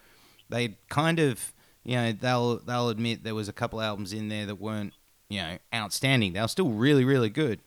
[0.49, 1.53] they kind of,
[1.85, 4.91] you know, they'll they'll admit there was a couple albums in there that weren't,
[5.29, 6.33] you know, outstanding.
[6.33, 7.61] They were still really really good,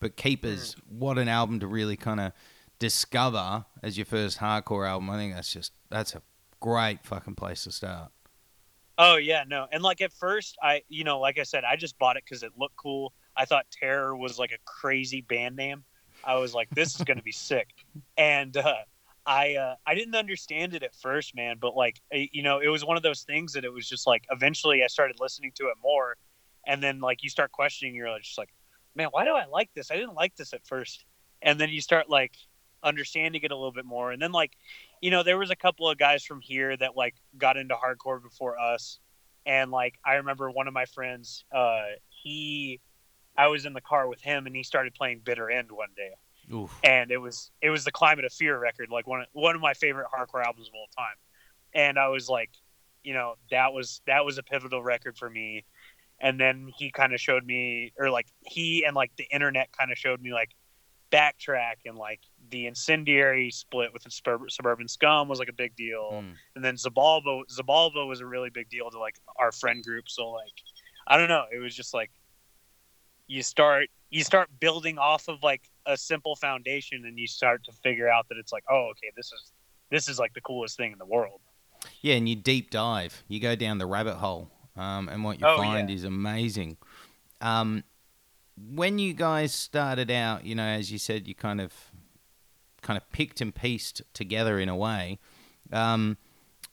[0.00, 2.32] but Keepers, what an album to really kind of
[2.78, 5.10] discover as your first hardcore album.
[5.10, 6.22] I think that's just that's a
[6.60, 8.10] great fucking place to start.
[8.98, 9.66] Oh yeah, no.
[9.72, 12.42] And like at first, I you know, like I said, I just bought it because
[12.42, 13.12] it looked cool.
[13.36, 15.84] I thought Terror was like a crazy band name.
[16.24, 17.68] I was like, this is gonna be sick.
[18.16, 18.74] And uh,
[19.26, 21.56] I uh, I didn't understand it at first, man.
[21.60, 24.24] But like you know, it was one of those things that it was just like
[24.30, 26.16] eventually I started listening to it more,
[26.66, 28.52] and then like you start questioning, you're just like,
[28.94, 29.90] man, why do I like this?
[29.90, 31.04] I didn't like this at first,
[31.42, 32.32] and then you start like
[32.82, 34.52] understanding it a little bit more, and then like
[35.00, 38.22] you know, there was a couple of guys from here that like got into hardcore
[38.22, 38.98] before us,
[39.44, 42.80] and like I remember one of my friends, uh, he,
[43.36, 46.12] I was in the car with him, and he started playing Bitter End one day,
[46.52, 46.74] Oof.
[46.82, 49.60] and it was it was the Climate of Fear record, like one of, one of
[49.60, 51.16] my favorite hardcore albums of all time,
[51.74, 52.50] and I was like,
[53.04, 55.64] you know, that was that was a pivotal record for me,
[56.20, 59.92] and then he kind of showed me, or like he and like the internet kind
[59.92, 60.50] of showed me like
[61.12, 64.10] backtrack and like the incendiary split with the
[64.48, 66.10] suburban scum was like a big deal.
[66.12, 66.34] Mm.
[66.54, 70.08] and then Xibalba Xibalba was a really big deal to like our friend group.
[70.08, 70.52] So like
[71.06, 71.44] i don't know.
[71.52, 72.10] It was just like
[73.26, 77.72] you start you start building off of like a simple foundation and you start to
[77.72, 79.52] figure out that it's like oh okay this is
[79.90, 81.40] this is like the coolest thing in the world.
[82.00, 83.22] Yeah, and you deep dive.
[83.28, 85.94] You go down the rabbit hole, um, and what you Oh, find yeah.
[85.94, 86.76] is amazing.
[87.40, 87.84] Um,
[88.74, 91.72] when you guys started out, you know, as you said, you kind of,
[92.82, 95.18] kind of picked and pieced together in a way.
[95.72, 96.16] Um,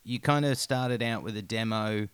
[0.03, 2.07] you kind of started out with a demo.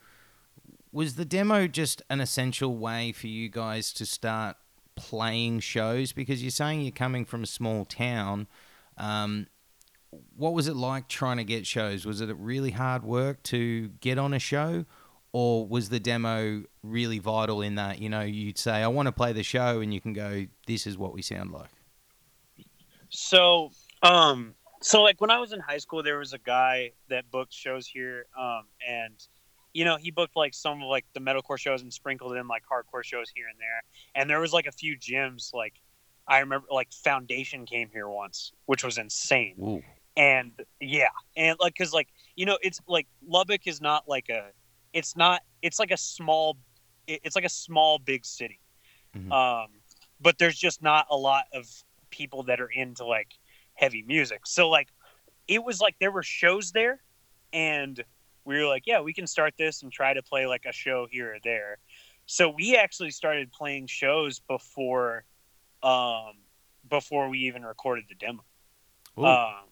[0.92, 4.58] Was the demo just an essential way for you guys to start
[4.96, 6.12] playing shows?
[6.14, 8.48] Because you're saying you're coming from a small town.
[8.98, 9.48] Um,
[10.36, 12.06] what was it like trying to get shows?
[12.06, 14.86] Was it really hard work to get on a show?
[15.32, 19.12] Or was the demo really vital in that, you know, you'd say, I want to
[19.12, 21.70] play the show, and you can go, this is what we sound like?
[23.10, 27.30] So, um, so like when I was in high school, there was a guy that
[27.32, 29.16] booked shows here, um, and
[29.74, 32.64] you know he booked like some of like the metalcore shows and sprinkled in like
[32.72, 33.84] hardcore shows here and there.
[34.16, 35.74] And there was like a few gyms, like
[36.28, 39.56] I remember like Foundation came here once, which was insane.
[39.62, 39.82] Ooh.
[40.16, 44.50] And yeah, and like because like you know it's like Lubbock is not like a,
[44.94, 46.58] it's not it's like a small,
[47.08, 48.60] it's like a small big city,
[49.16, 49.32] Mhm.
[49.32, 49.82] um,
[50.20, 51.66] but there's just not a lot of
[52.10, 53.38] people that are into like
[53.74, 54.46] heavy music.
[54.46, 54.90] So like
[55.48, 57.02] it was like there were shows there
[57.54, 58.04] and
[58.46, 61.08] we were like, yeah, we can start this and try to play like a show
[61.10, 61.78] here or there.
[62.26, 65.26] So we actually started playing shows before
[65.82, 66.34] um
[66.88, 68.44] before we even recorded the demo.
[69.18, 69.69] Um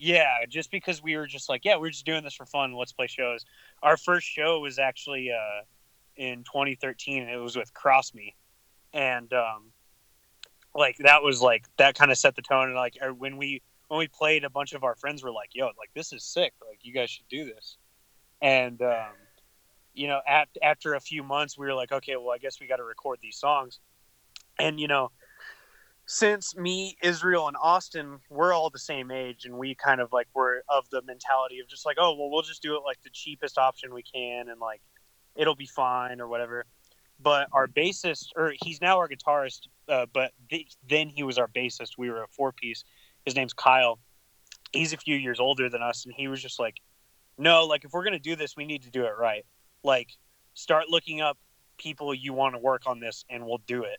[0.00, 2.72] yeah, just because we were just like, yeah, we're just doing this for fun.
[2.72, 3.44] Let's play shows.
[3.82, 5.64] Our first show was actually uh,
[6.16, 7.22] in 2013.
[7.22, 8.34] And it was with Cross Me,
[8.94, 9.72] and um,
[10.74, 12.68] like that was like that kind of set the tone.
[12.68, 15.66] And like when we when we played, a bunch of our friends were like, "Yo,
[15.66, 16.54] like this is sick.
[16.66, 17.76] Like you guys should do this."
[18.40, 19.12] And um,
[19.92, 22.66] you know, at, after a few months, we were like, "Okay, well, I guess we
[22.66, 23.80] got to record these songs."
[24.58, 25.10] And you know,
[26.10, 30.26] since me, Israel, and Austin, we're all the same age, and we kind of like
[30.34, 33.10] were of the mentality of just like, oh, well, we'll just do it like the
[33.10, 34.82] cheapest option we can, and like
[35.36, 36.64] it'll be fine or whatever.
[37.20, 41.46] But our bassist, or he's now our guitarist, uh, but th- then he was our
[41.46, 41.90] bassist.
[41.96, 42.82] We were a four piece.
[43.24, 44.00] His name's Kyle.
[44.72, 46.78] He's a few years older than us, and he was just like,
[47.38, 49.46] no, like if we're gonna do this, we need to do it right.
[49.84, 50.08] Like,
[50.54, 51.38] start looking up
[51.78, 53.98] people you want to work on this, and we'll do it.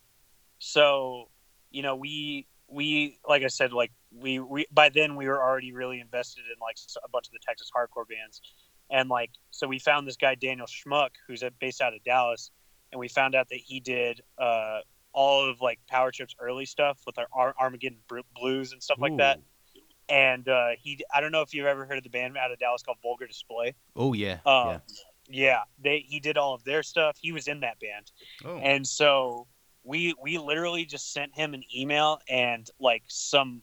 [0.59, 1.29] So
[1.71, 5.73] you know we we like i said like we, we by then we were already
[5.73, 8.41] really invested in like a bunch of the texas hardcore bands.
[8.89, 12.51] And like so we found this guy daniel schmuck who's based out of dallas.
[12.91, 14.79] And we found out that he did uh,
[15.13, 17.99] all of like power trips early stuff with our Ar- armageddon
[18.35, 19.39] blues and stuff like that.
[20.09, 22.59] And uh, he i don't know if you've ever heard of the band out of
[22.59, 23.75] dallas called vulgar display.
[23.95, 24.39] Oh, yeah.
[24.45, 24.79] um, yeah.
[25.29, 27.17] yeah they he did all of their stuff.
[27.21, 28.11] He was in that band.
[28.43, 28.57] Oh.
[28.57, 29.47] and so
[29.83, 33.61] we we literally just sent him an email and like some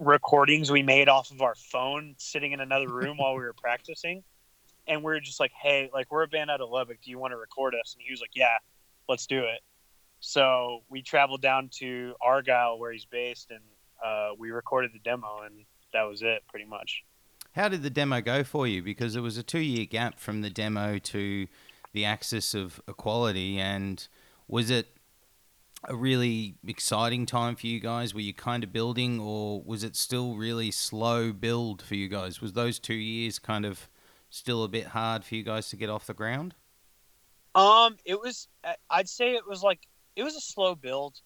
[0.00, 4.22] recordings we made off of our phone sitting in another room while we were practicing
[4.86, 7.18] and we are just like hey like we're a band out of lubbock do you
[7.18, 8.56] want to record us and he was like yeah
[9.08, 9.60] let's do it
[10.20, 13.60] so we traveled down to argyle where he's based and
[14.04, 17.04] uh, we recorded the demo and that was it pretty much
[17.54, 18.82] How did the demo go for you?
[18.82, 21.46] Because it was a two year gap from the demo to
[21.92, 23.58] the axis of equality.
[23.58, 24.06] And
[24.50, 24.88] was it
[25.84, 28.14] a really exciting time for you guys?
[28.14, 32.40] Were you kind of building, or was it still really slow build for you guys?
[32.40, 33.88] Was those two years kind of
[34.28, 36.54] still a bit hard for you guys to get off the ground?
[37.54, 38.48] Um, it was.
[38.90, 39.80] I'd say it was like
[40.16, 41.20] it was a slow build.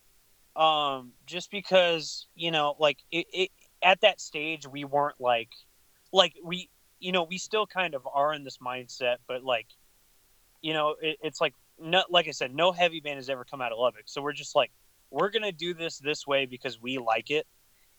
[0.57, 3.51] Um, just because you know, like it, it
[3.83, 5.51] at that stage we weren't like,
[6.13, 6.71] like we
[7.05, 9.67] you know, we still kind of are in this mindset, but like,
[10.63, 13.61] you know, it, it's like, no, like I said, no heavy band has ever come
[13.61, 14.05] out of Lubbock.
[14.07, 14.71] So we're just like,
[15.11, 17.47] we're going to do this this way because we like it.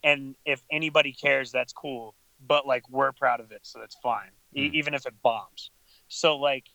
[0.03, 2.15] And if anybody cares, that's cool.
[2.45, 3.61] But like, we're proud of it.
[3.63, 4.61] So that's fine, mm.
[4.61, 5.71] e- even if it bombs.
[6.07, 6.65] So like,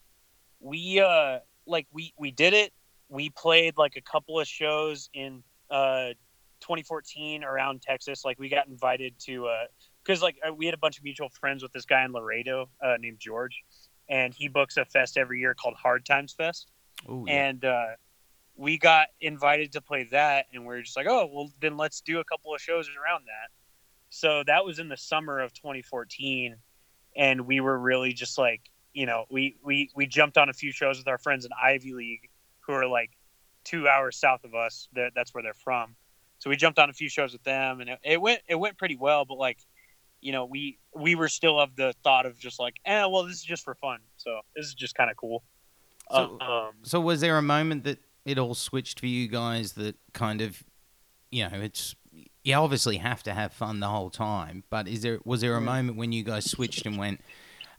[0.60, 2.72] we, uh, like we, we did it.
[3.08, 6.14] We played like a couple of shows in, uh,
[6.60, 8.24] 2014 around Texas.
[8.24, 9.64] Like we got invited to, uh,
[10.04, 12.96] because like we had a bunch of mutual friends with this guy in Laredo uh,
[12.98, 13.62] named George,
[14.08, 16.68] and he books a fest every year called Hard Times Fest.
[17.08, 17.48] Ooh, yeah.
[17.48, 17.86] And uh,
[18.56, 22.00] we got invited to play that, and we are just like, oh, well, then let's
[22.00, 23.50] do a couple of shows around that.
[24.10, 26.56] So that was in the summer of 2014,
[27.16, 28.60] and we were really just like,
[28.92, 31.92] you know, we we we jumped on a few shows with our friends in Ivy
[31.92, 32.28] League,
[32.60, 33.10] who are like
[33.64, 34.88] two hours south of us.
[34.94, 35.94] That that's where they're from.
[36.38, 38.78] So we jumped on a few shows with them, and it, it went it went
[38.78, 39.24] pretty well.
[39.24, 39.58] But like
[40.20, 43.36] you know, we we were still of the thought of just like, eh, well, this
[43.36, 44.00] is just for fun.
[44.16, 45.42] So this is just kind of cool.
[46.10, 49.96] So, um, so was there a moment that it all switched for you guys that
[50.12, 50.62] kind of,
[51.30, 51.94] you know, it's
[52.42, 55.60] you obviously have to have fun the whole time, but is there was there a
[55.60, 57.20] moment when you guys switched and went,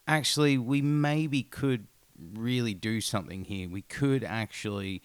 [0.07, 1.87] actually, we maybe could
[2.33, 3.67] really do something here.
[3.69, 5.01] We could actually,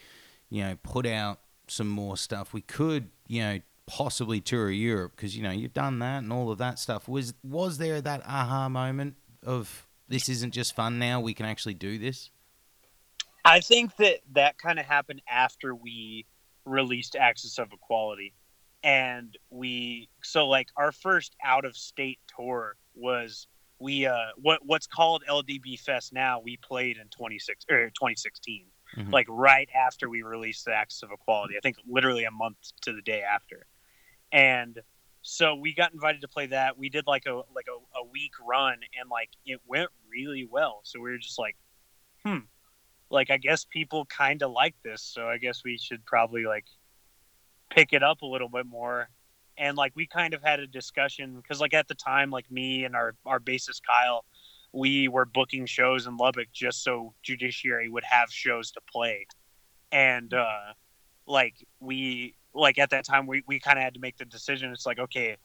[0.50, 2.52] you know, put out some more stuff.
[2.52, 6.50] We could, you know, possibly tour Europe because you know you've done that and all
[6.50, 7.08] of that stuff.
[7.08, 11.20] Was was there that aha moment of this isn't just fun now?
[11.20, 12.30] We can actually do this.
[13.46, 16.26] I think that that kind of happened after we
[16.64, 18.34] released Axis of Equality,
[18.82, 23.46] and we so like our first out of state tour was
[23.78, 26.40] we uh what what's called LDB Fest now.
[26.40, 28.66] We played in 26 or 2016.
[28.96, 29.10] Mm-hmm.
[29.10, 32.92] Like right after we released the Axis of Equality, I think literally a month to
[32.92, 33.66] the day after
[34.32, 34.80] and
[35.22, 36.78] so we got invited to play that.
[36.78, 40.80] We did like a like a, a week run, and like it went really well.
[40.84, 41.56] So we were just like,
[42.24, 42.38] hmm,
[43.10, 46.64] like I guess people kind of like this, so I guess we should probably like
[47.70, 49.08] pick it up a little bit more.
[49.58, 52.84] And like we kind of had a discussion because like at the time, like me
[52.84, 54.24] and our our bassist Kyle,
[54.72, 59.26] we were booking shows in Lubbock just so Judiciary would have shows to play,
[59.92, 60.72] and uh,
[61.26, 64.72] like we like at that time we, we kind of had to make the decision.
[64.72, 65.36] It's like okay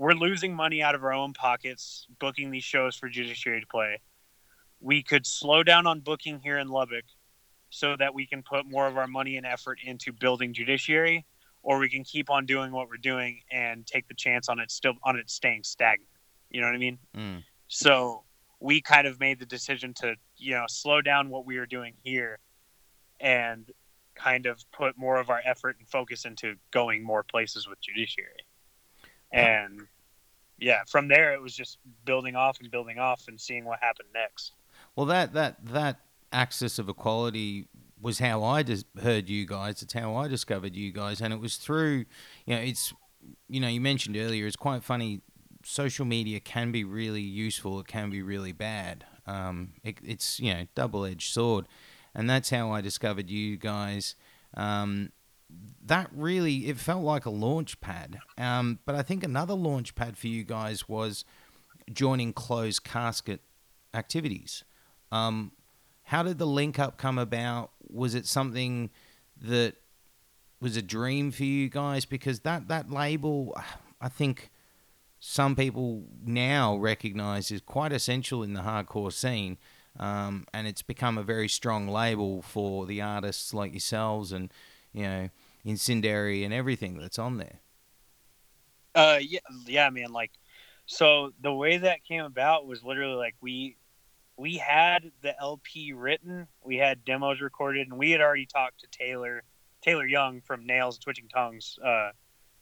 [0.00, 4.00] we're losing money out of our own pockets booking these shows for judiciary to play
[4.80, 7.04] we could slow down on booking here in lubbock
[7.70, 11.24] so that we can put more of our money and effort into building judiciary
[11.62, 14.70] or we can keep on doing what we're doing and take the chance on it
[14.70, 16.08] still on it staying stagnant
[16.50, 17.42] you know what i mean mm.
[17.68, 18.24] so
[18.58, 21.94] we kind of made the decision to you know slow down what we were doing
[22.02, 22.38] here
[23.20, 23.70] and
[24.14, 28.44] kind of put more of our effort and focus into going more places with judiciary.
[29.32, 29.82] And
[30.58, 34.08] yeah, from there it was just building off and building off and seeing what happened
[34.12, 34.52] next.
[34.96, 36.00] Well, that that that
[36.32, 37.68] axis of equality
[38.00, 39.82] was how I just heard you guys.
[39.82, 42.06] It's how I discovered you guys, and it was through,
[42.46, 42.94] you know, it's,
[43.48, 44.46] you know, you mentioned earlier.
[44.46, 45.20] It's quite funny.
[45.64, 47.78] Social media can be really useful.
[47.80, 49.04] It can be really bad.
[49.26, 51.66] Um, it, it's you know double edged sword
[52.14, 54.14] and that's how I discovered you guys.
[54.56, 55.12] Um,
[55.84, 58.18] that really it felt like a launch pad.
[58.38, 61.24] Um, but I think another launch pad for you guys was
[61.92, 63.40] joining closed casket
[63.94, 64.64] activities.
[65.12, 65.52] Um,
[66.04, 67.70] how did the link up come about?
[67.88, 68.90] Was it something
[69.40, 69.74] that
[70.60, 72.04] was a dream for you guys?
[72.04, 73.56] Because that that label,
[74.00, 74.50] I think
[75.18, 79.58] some people now recognize is quite essential in the hardcore scene.
[79.98, 84.52] Um, and it's become a very strong label for the artists like yourselves and
[84.92, 85.30] you know
[85.64, 87.60] Incendiary and everything that's on there.
[88.94, 90.10] Uh, yeah, yeah, man.
[90.12, 90.30] Like,
[90.86, 93.76] so the way that came about was literally like we
[94.40, 98.86] we had the LP written, we had demos recorded, and we had already talked to
[98.86, 99.42] Taylor
[99.82, 101.78] Taylor Young from Nails Twitching Tongues.
[101.84, 102.12] Uh,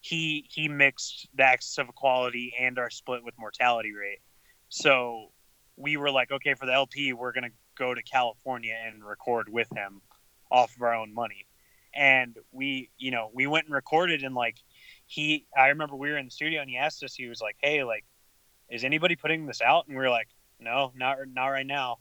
[0.01, 4.18] he he mixed the Axis of Equality and our split with Mortality Rate.
[4.68, 5.31] So
[5.76, 9.68] we were like, okay, for the LP, we're gonna go to California and record with
[9.72, 10.01] him
[10.51, 11.47] off of our own money.
[11.95, 14.57] And we, you know, we went and recorded and like
[15.07, 17.57] he I remember we were in the studio and he asked us, he was like,
[17.62, 18.05] Hey, like,
[18.68, 19.87] is anybody putting this out?
[19.87, 20.29] And we were like,
[20.61, 21.98] No, not not right now.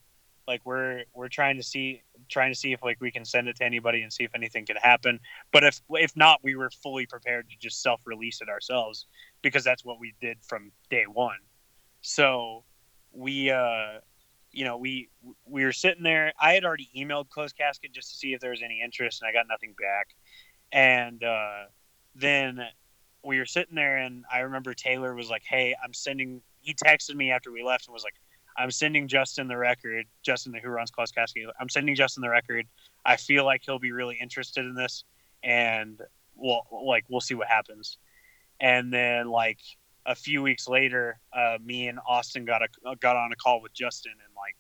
[0.47, 3.57] Like we're we're trying to see trying to see if like we can send it
[3.57, 5.19] to anybody and see if anything can happen.
[5.51, 9.05] But if if not, we were fully prepared to just self release it ourselves
[9.41, 11.39] because that's what we did from day one.
[12.01, 12.63] So
[13.11, 13.99] we uh
[14.51, 15.09] you know we
[15.45, 18.51] we were sitting there i had already emailed closed casket just to see if there
[18.51, 20.09] was any interest and i got nothing back
[20.71, 21.65] and uh
[22.15, 22.59] then
[23.23, 27.15] we were sitting there and i remember taylor was like hey i'm sending he texted
[27.15, 28.15] me after we left and was like
[28.57, 30.05] I'm sending Justin the record.
[30.23, 32.65] Justin, the who runs Closed Casket, I'm sending Justin the record.
[33.05, 35.03] I feel like he'll be really interested in this,
[35.43, 36.01] and
[36.35, 37.97] we'll like we'll see what happens.
[38.59, 39.59] And then like
[40.05, 43.73] a few weeks later, uh, me and Austin got a got on a call with
[43.73, 44.55] Justin and like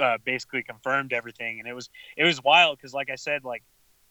[0.00, 1.58] uh, basically confirmed everything.
[1.58, 3.62] And it was it was wild because like I said, like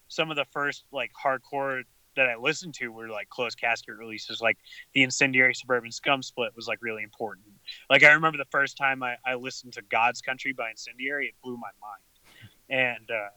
[0.08, 1.84] some of the first like hardcore
[2.16, 4.58] that I listened to were like closed casket releases, like
[4.94, 7.46] the Incendiary Suburban Scum split was like really important.
[7.90, 11.36] Like I remember the first time I, I listened to God's Country by Incendiary, it
[11.44, 12.40] blew my mind.
[12.70, 13.30] And uh,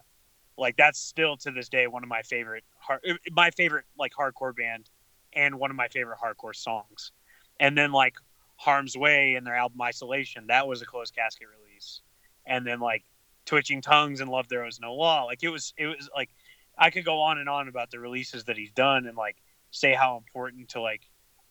[0.57, 3.01] like that's still to this day one of my favorite hard,
[3.33, 4.91] my favorite like hardcore band
[5.33, 7.13] and one of my favorite hardcore songs.
[7.61, 8.15] And then like
[8.57, 12.01] Harm's Way and their album Isolation, that was a closed casket release.
[12.47, 13.05] And then like
[13.47, 16.31] Twitching Tongues In Love There Was No Law, like it was it was like
[16.79, 19.37] I could go on and on about the releases that he's done and like
[19.71, 21.03] say how important to like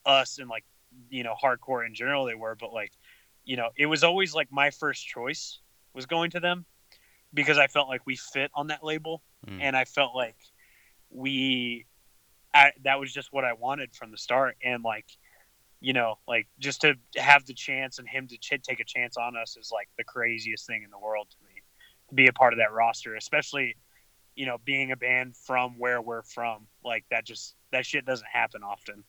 [0.06, 0.66] us and like
[1.10, 2.92] you know hardcore in general they were, but like
[3.46, 5.60] you know it was always like my first choice
[5.94, 6.66] was going to them
[7.34, 9.60] because I felt like we fit on that label mm.
[9.62, 10.36] and I felt like
[11.10, 11.86] we
[12.54, 15.06] I, that was just what I wanted from the start and like
[15.80, 19.18] you know like just to have the chance and him to ch- take a chance
[19.18, 21.62] on us is like the craziest thing in the world to me
[22.10, 23.76] to be a part of that roster especially
[24.36, 28.28] you know, being a band from where we're from, like that just that shit doesn't
[28.32, 29.04] happen often.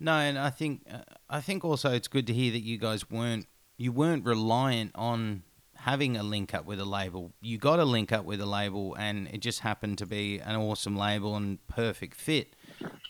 [0.00, 3.10] No, and I think uh, I think also it's good to hear that you guys
[3.10, 3.46] weren't
[3.76, 5.42] you weren't reliant on
[5.76, 7.32] having a link up with a label.
[7.40, 10.56] You got a link up with a label, and it just happened to be an
[10.56, 12.54] awesome label and perfect fit.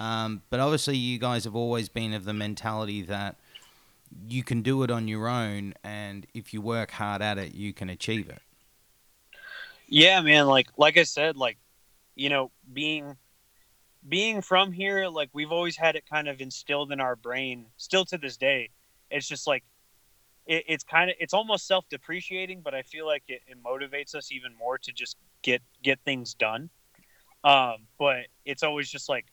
[0.00, 3.36] Um, but obviously, you guys have always been of the mentality that
[4.28, 7.72] you can do it on your own, and if you work hard at it, you
[7.72, 8.42] can achieve it.
[9.86, 10.46] Yeah, man.
[10.46, 11.58] Like like I said, like
[12.16, 13.16] you know, being
[14.08, 18.04] being from here, like we've always had it kind of instilled in our brain, still
[18.06, 18.70] to this day.
[19.10, 19.64] It's just like
[20.46, 24.14] it, it's kind of it's almost self depreciating, but I feel like it, it motivates
[24.14, 26.70] us even more to just get get things done.
[27.44, 29.26] Um, but it's always just like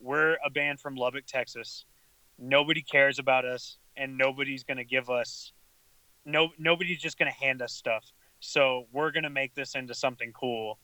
[0.00, 1.84] we're a band from Lubbock, Texas.
[2.38, 5.52] Nobody cares about us, and nobody's gonna give us
[6.24, 8.12] no nobody's just gonna hand us stuff
[8.42, 10.78] so we're to make this into something cool.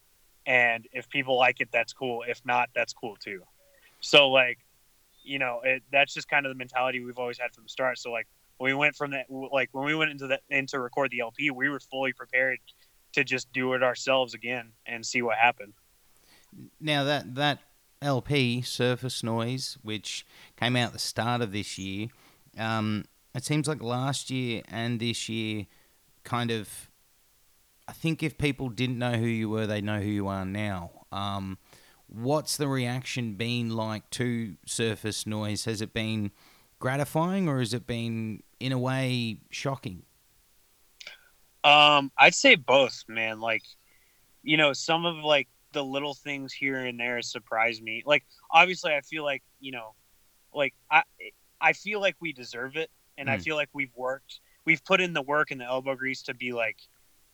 [0.48, 2.24] And if people like it, that's cool.
[2.26, 3.42] If not, that's cool too.
[4.00, 4.58] So, like,
[5.22, 7.98] you know, it, that's just kind of the mentality we've always had from the start.
[7.98, 8.26] So, like,
[8.56, 11.50] when we went from that, like, when we went into that, into record the LP,
[11.50, 12.58] we were fully prepared
[13.12, 15.74] to just do it ourselves again and see what happened.
[16.80, 17.58] Now, that, that
[18.00, 20.24] LP, Surface Noise, which
[20.58, 22.08] came out the start of this year,
[22.56, 25.66] um, it seems like last year and this year
[26.24, 26.87] kind of
[27.88, 30.90] I think if people didn't know who you were, they know who you are now.
[31.10, 31.56] Um,
[32.06, 35.64] what's the reaction been like to surface noise?
[35.64, 36.30] Has it been
[36.78, 40.02] gratifying or has it been, in a way, shocking?
[41.64, 43.40] Um, I'd say both, man.
[43.40, 43.62] Like,
[44.42, 48.02] you know, some of like the little things here and there surprise me.
[48.04, 49.94] Like, obviously, I feel like you know,
[50.54, 51.02] like I,
[51.60, 53.32] I feel like we deserve it, and mm.
[53.32, 53.42] I hmm.
[53.42, 56.52] feel like we've worked, we've put in the work and the elbow grease to be
[56.52, 56.76] like,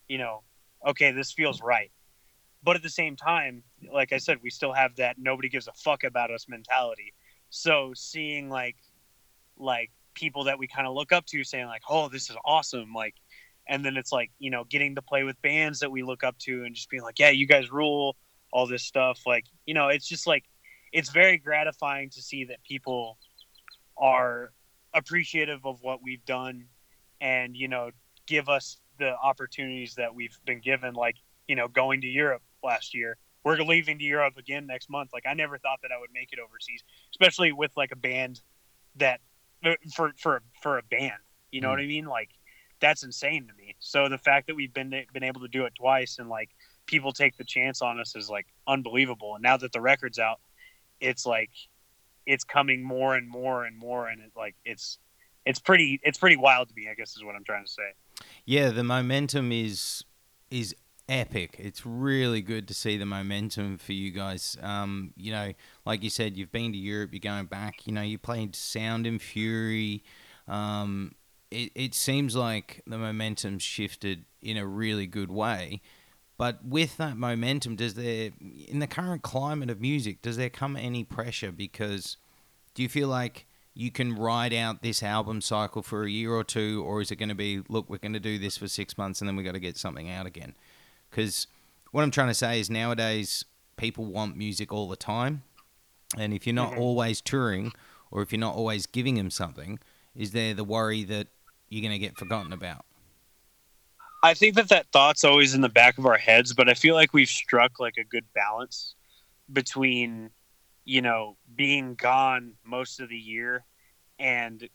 [0.07, 0.43] you know,
[0.85, 1.91] okay, this feels right.
[2.63, 5.73] But at the same time, like I said, we still have that nobody gives a
[5.73, 7.13] fuck about us mentality.
[7.49, 8.75] So seeing like
[9.57, 12.93] like people that we kind of look up to saying like, "Oh, this is awesome."
[12.93, 13.15] Like
[13.67, 16.37] and then it's like, you know, getting to play with bands that we look up
[16.39, 18.15] to and just being like, "Yeah, you guys rule."
[18.51, 20.45] All this stuff like, you know, it's just like
[20.93, 23.17] it's very gratifying to see that people
[23.97, 24.53] are
[24.93, 26.65] appreciative of what we've done
[27.19, 27.91] and, you know,
[28.27, 31.15] give us the opportunities that we've been given, like
[31.47, 33.17] you know, going to Europe last year.
[33.43, 35.11] We're leaving to Europe again next month.
[35.13, 38.41] Like I never thought that I would make it overseas, especially with like a band
[38.95, 39.19] that
[39.93, 41.13] for for for a band.
[41.51, 41.71] You know mm.
[41.71, 42.05] what I mean?
[42.05, 42.29] Like
[42.79, 43.75] that's insane to me.
[43.79, 46.49] So the fact that we've been been able to do it twice and like
[46.85, 49.35] people take the chance on us is like unbelievable.
[49.35, 50.39] And now that the record's out,
[50.99, 51.51] it's like
[52.25, 54.97] it's coming more and more and more, and it like it's
[55.45, 56.87] it's pretty it's pretty wild to me.
[56.89, 57.93] I guess is what I'm trying to say.
[58.45, 60.03] Yeah, the momentum is
[60.49, 60.75] is
[61.07, 61.55] epic.
[61.59, 64.57] It's really good to see the momentum for you guys.
[64.61, 65.53] Um, you know,
[65.85, 67.85] like you said, you've been to Europe, you're going back.
[67.85, 70.03] You know, you played Sound and Fury.
[70.47, 71.13] Um,
[71.51, 75.81] it, it seems like the momentum shifted in a really good way.
[76.37, 78.31] But with that momentum, does there,
[78.67, 81.51] in the current climate of music, does there come any pressure?
[81.51, 82.17] Because
[82.73, 86.43] do you feel like you can ride out this album cycle for a year or
[86.43, 88.97] two, or is it going to be, look, we're going to do this for six
[88.97, 90.55] months and then we've got to get something out again?
[91.11, 91.47] Because
[91.91, 93.45] what I'm trying to say is nowadays
[93.75, 95.43] people want music all the time,
[96.17, 96.81] and if you're not mm-hmm.
[96.81, 97.73] always touring,
[98.11, 99.79] or if you're not always giving them something,
[100.15, 101.27] is there the worry that
[101.67, 102.85] you're going to get forgotten about?
[104.23, 106.95] I think that that thought's always in the back of our heads, but I feel
[106.95, 108.95] like we've struck like a good balance
[109.51, 110.31] between,
[110.85, 113.65] you know, being gone most of the year
[114.19, 114.69] and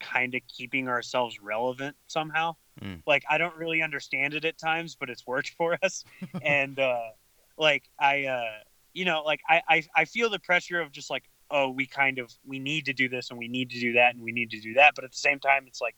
[0.00, 2.56] kind of keeping ourselves relevant somehow.
[2.82, 3.02] Mm.
[3.06, 6.04] Like I don't really understand it at times, but it's worked for us.
[6.42, 7.10] and uh
[7.56, 8.50] like I uh
[8.92, 12.18] you know, like I, I I feel the pressure of just like, oh, we kind
[12.18, 14.50] of we need to do this and we need to do that and we need
[14.50, 14.94] to do that.
[14.96, 15.94] But at the same time it's like,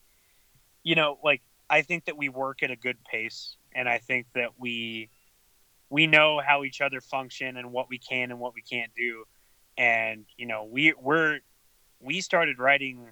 [0.83, 4.27] you know, like I think that we work at a good pace, and I think
[4.35, 5.09] that we
[5.89, 9.25] we know how each other function and what we can and what we can't do.
[9.77, 11.39] And you know, we we're
[11.99, 13.09] we started writing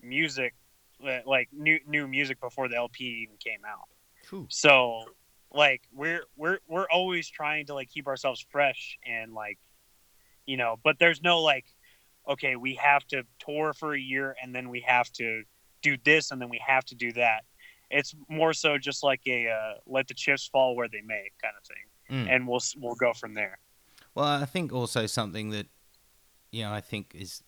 [0.00, 0.54] music
[1.26, 3.88] like new new music before the LP even came out.
[4.28, 4.46] Cool.
[4.48, 5.04] So
[5.52, 9.58] like we're we're we're always trying to like keep ourselves fresh and like
[10.46, 11.66] you know, but there's no like
[12.28, 15.42] okay, we have to tour for a year and then we have to
[15.82, 17.40] do this and then we have to do that
[17.94, 21.54] it's more so just like a uh, let the chips fall where they may kind
[21.60, 22.34] of thing, Mm.
[22.34, 23.58] and we'll we'll go from there.
[24.14, 25.66] Well, I think also something that
[26.52, 27.42] you know I think is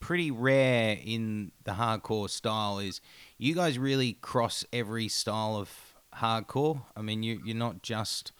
[0.00, 3.00] pretty rare in the hardcore style is
[3.38, 6.82] you guys really cross every style of hardcore.
[6.96, 8.32] I mean, you you're not just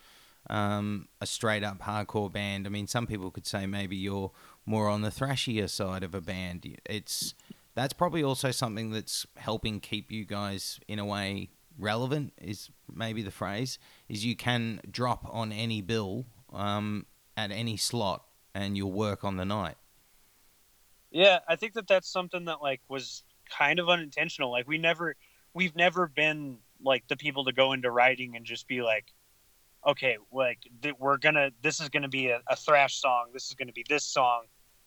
[0.48, 2.66] um, a straight up hardcore band.
[2.66, 4.30] I mean, some people could say maybe you're
[4.64, 6.78] more on the thrashier side of a band.
[6.84, 7.34] It's
[7.74, 12.32] that's probably also something that's helping keep you guys in a way relevant.
[12.40, 13.78] Is maybe the phrase
[14.08, 19.36] is you can drop on any bill um, at any slot and you'll work on
[19.36, 19.76] the night.
[21.10, 23.22] Yeah, I think that that's something that like was
[23.56, 24.50] kind of unintentional.
[24.50, 25.14] Like we never,
[25.54, 29.06] we've never been like the people to go into writing and just be like,
[29.86, 33.26] okay, like th- we're gonna, this is gonna be a, a thrash song.
[33.32, 34.44] This is gonna be this song.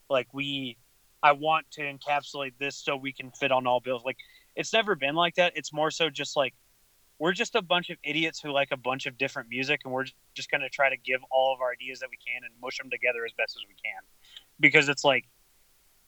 [0.09, 0.77] Like we,
[1.23, 4.03] I want to encapsulate this so we can fit on all bills.
[4.05, 4.17] Like
[4.55, 5.53] it's never been like that.
[5.55, 6.53] It's more so just like
[7.17, 10.05] we're just a bunch of idiots who like a bunch of different music, and we're
[10.33, 12.89] just gonna try to give all of our ideas that we can and mush them
[12.89, 14.01] together as best as we can,
[14.59, 15.25] because it's like,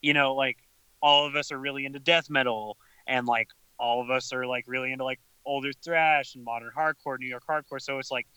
[0.01, 0.57] you know, like
[1.01, 2.77] all of us are really into death metal,
[3.07, 3.49] and like
[3.79, 7.43] all of us are like really into like older thrash and modern hardcore, New York
[7.49, 7.81] hardcore.
[7.81, 8.27] So it's like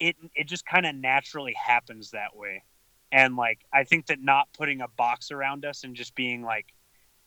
[0.00, 2.64] it it just kind of naturally happens that way
[3.12, 6.66] and like i think that not putting a box around us and just being like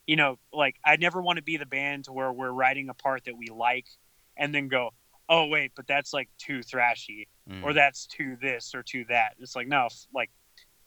[0.07, 2.93] you know like i never want to be the band to where we're writing a
[2.93, 3.85] part that we like
[4.35, 4.89] and then go
[5.29, 7.63] oh wait but that's like too thrashy Mm.
[7.63, 10.31] or that's too this or too that it's like no f- like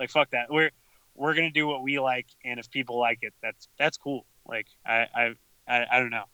[0.01, 0.73] like fuck that we're
[1.19, 4.67] we're gonna do what we like and if people like it that's that's cool like
[4.87, 5.35] i i
[5.69, 6.25] i, I don't know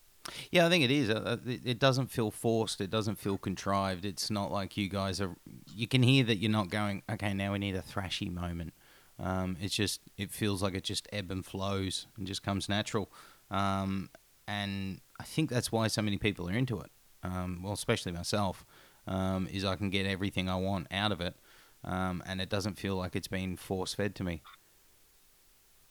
[0.51, 1.11] Yeah, I think it is.
[1.11, 2.81] Uh, It it doesn't feel forced.
[2.81, 4.05] It doesn't feel contrived.
[4.07, 5.37] It's not like you guys are.
[5.81, 7.03] You can hear that you're not going.
[7.15, 8.73] Okay, now we need a thrashy moment.
[9.19, 10.01] Um, it's just.
[10.17, 13.07] It feels like it just ebb and flows and just comes natural.
[13.51, 14.09] Um,
[14.49, 16.91] and I think that's why so many people are into it.
[17.23, 18.65] Um, well, especially myself.
[19.07, 21.37] Um, is I can get everything I want out of it,
[21.85, 24.41] um, and it doesn't feel like it's been force fed to me.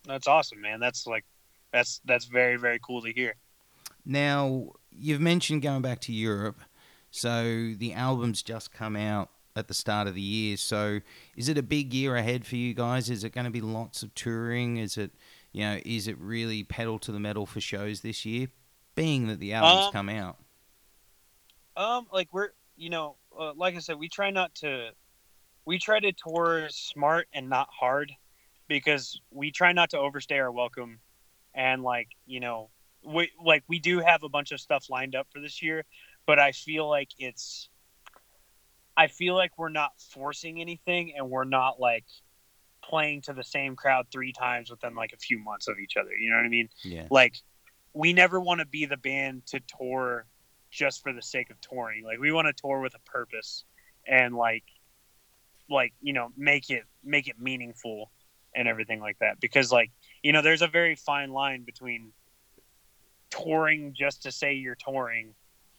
[0.05, 1.25] That's awesome man that's like
[1.71, 3.35] that's that's very very cool to hear
[4.05, 6.59] Now, you've mentioned going back to Europe.
[7.09, 10.57] So the album's just come out at the start of the year.
[10.57, 10.99] So
[11.37, 13.09] is it a big year ahead for you guys?
[13.09, 14.77] Is it going to be lots of touring?
[14.77, 15.11] Is it,
[15.53, 18.47] you know, is it really pedal to the metal for shows this year?
[18.95, 20.37] Being that the album's Um, come out.
[21.77, 24.89] Um, like we're you know, uh, like I said, we try not to,
[25.65, 28.11] we try to tour smart and not hard,
[28.73, 30.99] because we try not to overstay our welcome,
[31.53, 32.71] and like you know,
[33.05, 35.85] we like we do have a bunch of stuff lined up for this year,
[36.25, 37.69] but I feel like it's,
[38.97, 42.05] I feel like we're not forcing anything, and we're not like
[42.83, 46.11] playing to the same crowd three times within like a few months of each other.
[46.19, 46.69] You know what I mean?
[46.83, 47.07] Yeah.
[47.11, 47.35] like
[47.93, 50.25] we never want to be the band to tour
[50.71, 53.63] just for the sake of touring like we want to tour with a purpose
[54.07, 54.63] and like
[55.69, 58.09] like you know make it make it meaningful
[58.55, 59.91] and everything like that because like
[60.21, 62.11] you know there's a very fine line between
[63.29, 65.33] touring just to say you're touring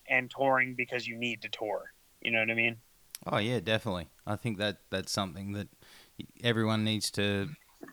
[0.09, 2.77] and touring because you need to tour you know what i mean
[3.27, 4.09] Oh yeah, definitely.
[4.27, 5.69] I think that that's something that
[6.43, 7.49] everyone needs to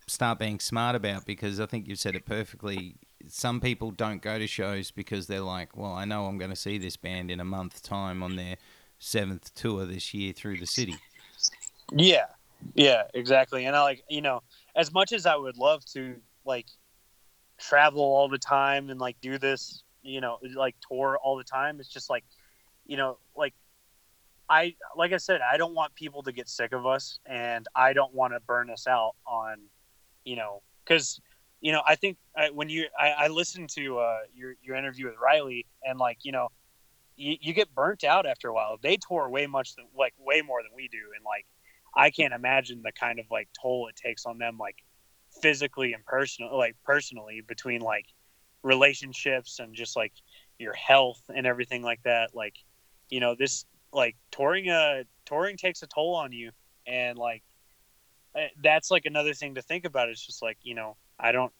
[0.08, 2.96] start being smart about because I think you've said it perfectly.
[3.28, 6.56] Some people don't go to shows because they're like, "Well, I know I'm going to
[6.56, 8.58] see this band in a month's time on their
[9.00, 10.96] seventh tour this year through the city."
[11.94, 12.26] Yeah,
[12.74, 13.66] yeah, exactly.
[13.66, 14.44] And I like, you know,
[14.76, 16.16] as much as I would love to
[16.46, 16.68] like
[17.60, 21.80] travel all the time and like do this, you know, like tour all the time,
[21.80, 22.24] it's just like,
[22.86, 23.54] you know, like
[24.50, 27.94] I like I said, I don't want people to get sick of us and I
[27.94, 29.58] don't want to burn us out on,
[30.26, 31.22] you know, cuz
[31.62, 35.06] you know, I think I, when you I, I listened to uh, your your interview
[35.06, 36.50] with Riley and like, you know,
[37.16, 38.78] you, you get burnt out after a while.
[38.82, 41.46] They tour way much than, like way more than we do, and like
[41.96, 44.78] I can't imagine the kind of like toll it takes on them, like
[45.42, 48.06] physically and personal, like personally between like
[48.64, 50.14] relationships and just like
[50.60, 52.32] your health and everything like that.
[52.34, 52.56] Like,
[53.10, 56.52] you know, this like touring uh touring takes a toll on you,
[56.88, 57.44] and like
[58.36, 60.10] eh, that's like another thing to think about.
[60.10, 61.52] It's just like you know, I don't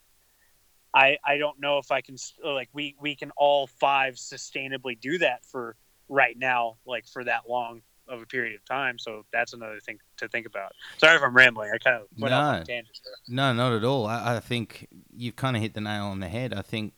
[0.94, 5.18] I I don't know if I can like we we can all five sustainably do
[5.18, 5.76] that for
[6.08, 8.98] right now, like for that long of a period of time.
[9.00, 10.74] So that's another thing to think about.
[10.98, 11.72] Sorry if I'm rambling.
[11.74, 12.38] I kind of went No.
[12.38, 13.14] off on a tangent there.
[13.36, 14.06] No, not at all.
[14.06, 16.54] I, I think you've kind of hit the nail on the head.
[16.54, 16.94] I think,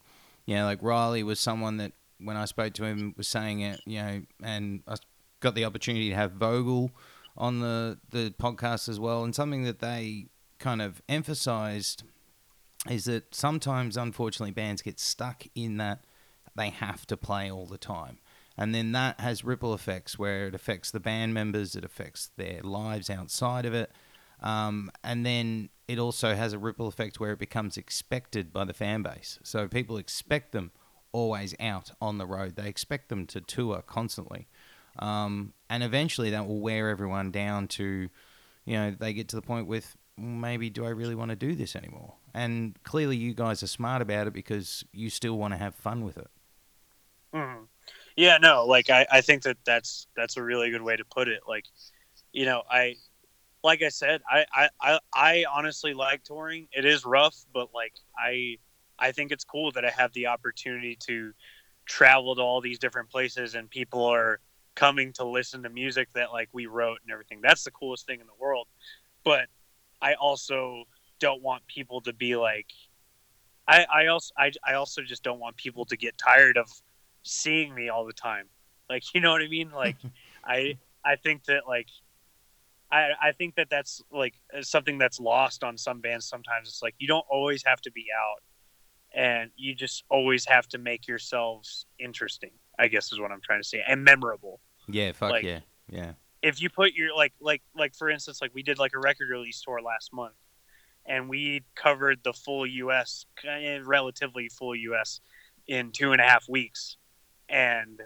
[0.46, 3.82] you know, like Riley was someone that when I spoke to him was saying it,
[3.86, 4.96] you know, and I
[5.40, 6.92] got the opportunity to have Vogel
[7.38, 9.24] on the, the podcast as well.
[9.24, 10.28] And something that they
[10.60, 12.04] kind of emphasized
[12.90, 16.06] is that sometimes, unfortunately, bands get stuck in that
[16.56, 18.20] they have to play all the time.
[18.58, 22.62] And then that has ripple effects where it affects the band members, it affects their
[22.62, 23.92] lives outside of it.
[24.42, 28.74] Um, and then it also has a ripple effect where it becomes expected by the
[28.74, 29.40] fan base.
[29.44, 30.72] So people expect them
[31.12, 32.56] always out on the road.
[32.56, 34.48] They expect them to tour constantly.
[35.00, 38.10] Um, and eventually that will wear everyone down to,
[38.66, 41.56] you know, they get to the point with maybe do I really want to do
[41.56, 42.14] this anymore?
[42.34, 46.04] And clearly you guys are smart about it because you still want to have fun
[46.04, 46.28] with it.
[47.34, 47.68] Mhm.
[48.16, 51.28] Yeah, no, like I, I think that that's that's a really good way to put
[51.28, 51.42] it.
[51.48, 51.66] Like,
[52.32, 52.96] you know, I
[53.64, 56.68] like I said, I, I, I, I honestly like touring.
[56.72, 58.58] It is rough, but like I
[59.00, 61.34] I think it's cool that I have the opportunity to
[61.86, 64.40] travel to all these different places and people are
[64.76, 67.40] coming to listen to music that like we wrote and everything.
[67.42, 68.68] That's the coolest thing in the world.
[69.24, 69.48] But
[70.02, 70.84] I also
[71.20, 72.68] don't want people to be like
[73.68, 76.70] I, I also I, I also just don't want people to get tired of
[77.24, 78.46] seeing me all the time.
[78.90, 79.72] Like, you know what I mean?
[79.72, 79.98] Like,
[80.46, 81.88] I I think that like
[82.92, 86.28] I I think that that's like uh, something that's lost on some bands.
[86.28, 88.44] Sometimes it's like you don't always have to be out,
[89.14, 92.52] and you just always have to make yourselves interesting.
[92.80, 94.60] I guess is what I'm trying to say, and memorable.
[94.88, 95.60] Yeah, fuck Like- yeah.
[95.90, 96.14] Yeah.
[96.42, 99.30] If you put your like like like for instance, like we did like a record
[99.30, 100.36] release tour last month,
[101.06, 103.26] and we covered the full U.S.
[103.42, 105.22] kind of relatively full U.S.
[105.68, 106.98] in two and a half weeks,
[107.54, 108.02] and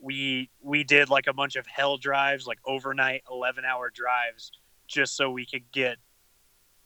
[0.00, 4.50] we we did like a bunch of hell drives, like overnight eleven hour drives,
[4.88, 5.96] just so we could get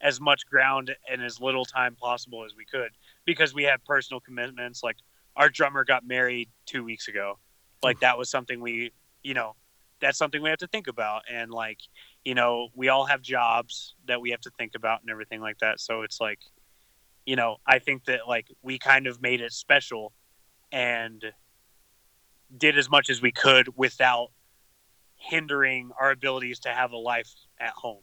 [0.01, 2.91] as much ground in as little time possible as we could
[3.25, 4.83] because we had personal commitments.
[4.83, 4.97] Like
[5.35, 7.39] our drummer got married two weeks ago,
[7.81, 8.91] like that was something we
[9.23, 9.55] you know
[9.99, 11.23] that's something we have to think about.
[11.31, 11.79] And like
[12.23, 15.57] you know we all have jobs that we have to think about and everything like
[15.59, 15.79] that.
[15.79, 16.39] So it's like
[17.25, 20.13] you know i think that like we kind of made it special
[20.71, 21.23] and
[22.55, 24.29] did as much as we could without
[25.15, 27.29] hindering our abilities to have a life
[27.59, 28.01] at home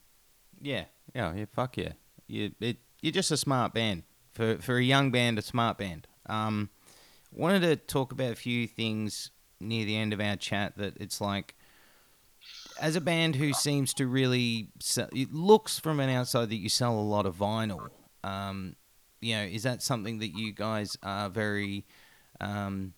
[0.61, 0.85] Yeah,
[1.15, 1.45] yeah, yeah.
[1.53, 1.93] Fuck yeah.
[2.27, 6.07] You, it, you're just a smart band for for a young band, a smart band.
[6.27, 6.71] Um,
[7.33, 9.31] wanted to talk about a few things
[9.61, 11.55] near the end of our chat that it's like,
[12.81, 16.69] as a band who seems to really, sell, it looks from an outside that you
[16.69, 17.89] sell a lot of vinyl.
[18.25, 18.77] Um,
[19.21, 21.87] you know, is that something that you guys are very
[22.41, 22.95] um,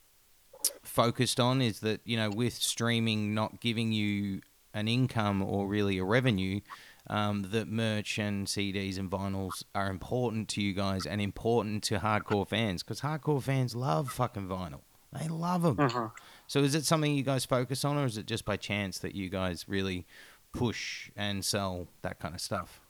[0.94, 1.60] focused on?
[1.60, 4.40] Is that you know, with streaming not giving you
[4.72, 6.60] an income or really a revenue,
[7.08, 11.98] um, that merch and CDs and vinyls are important to you guys and important to
[11.98, 14.80] hardcore fans because hardcore fans love fucking vinyl.
[15.12, 16.10] They love them.
[16.46, 19.14] So is it something you guys focus on, or is it just by chance that
[19.14, 20.06] you guys really
[20.52, 22.80] push and sell that kind of stuff?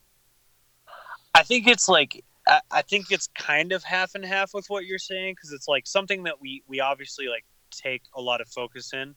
[1.34, 4.86] I think it's like I, I think it's kind of half and half with what
[4.86, 7.44] you're saying because it's like something that we we obviously like
[7.78, 9.14] take a lot of focus in,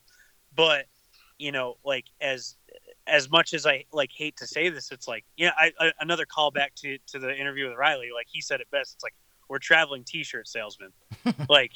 [0.55, 0.85] but
[1.37, 2.55] you know, like as
[3.05, 6.25] as much as I like hate to say this, it's like yeah, I, I another
[6.25, 8.09] callback to to the interview with Riley.
[8.13, 8.95] Like he said it best.
[8.95, 9.13] It's like
[9.49, 10.91] we're traveling T-shirt salesmen.
[11.49, 11.71] like,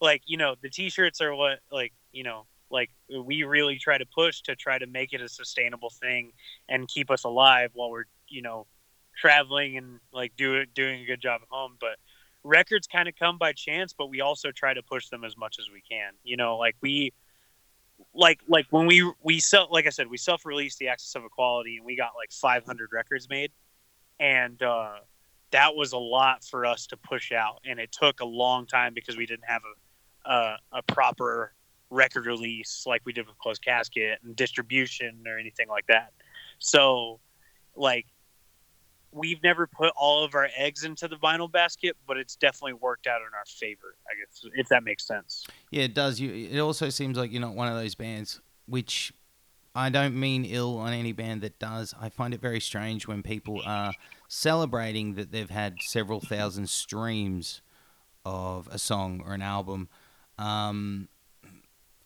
[0.00, 2.90] like you know, the T-shirts are what like you know like
[3.24, 6.32] we really try to push to try to make it a sustainable thing
[6.68, 8.66] and keep us alive while we're you know
[9.16, 11.96] traveling and like do doing a good job at home but
[12.46, 15.56] records kind of come by chance but we also try to push them as much
[15.58, 17.12] as we can you know like we
[18.14, 21.76] like like when we we sell like i said we self-released the Axis of Equality
[21.76, 23.52] and we got like 500 records made.
[24.18, 24.96] And uh
[25.52, 27.60] that was a lot for us to push out.
[27.64, 31.52] And it took a long time because we didn't have a a, a proper
[31.88, 36.12] record release like we did with closed casket and distribution or anything like that.
[36.58, 37.20] So
[37.76, 38.06] like
[39.12, 43.06] we've never put all of our eggs into the vinyl basket but it's definitely worked
[43.06, 46.20] out in our favor i guess if that makes sense Yeah, it does.
[46.20, 46.48] You.
[46.50, 49.12] It also seems like you're not one of those bands, which
[49.74, 51.94] I don't mean ill on any band that does.
[52.00, 53.92] I find it very strange when people are
[54.28, 57.60] celebrating that they've had several thousand streams
[58.24, 59.88] of a song or an album.
[60.38, 61.08] Um,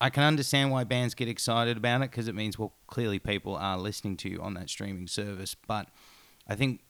[0.00, 3.54] I can understand why bands get excited about it because it means, well, clearly people
[3.54, 5.54] are listening to you on that streaming service.
[5.54, 5.88] But
[6.48, 6.80] I think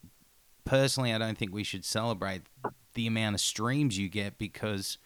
[0.65, 2.43] personally, I don't think we should celebrate
[2.95, 4.99] the amount of streams you get because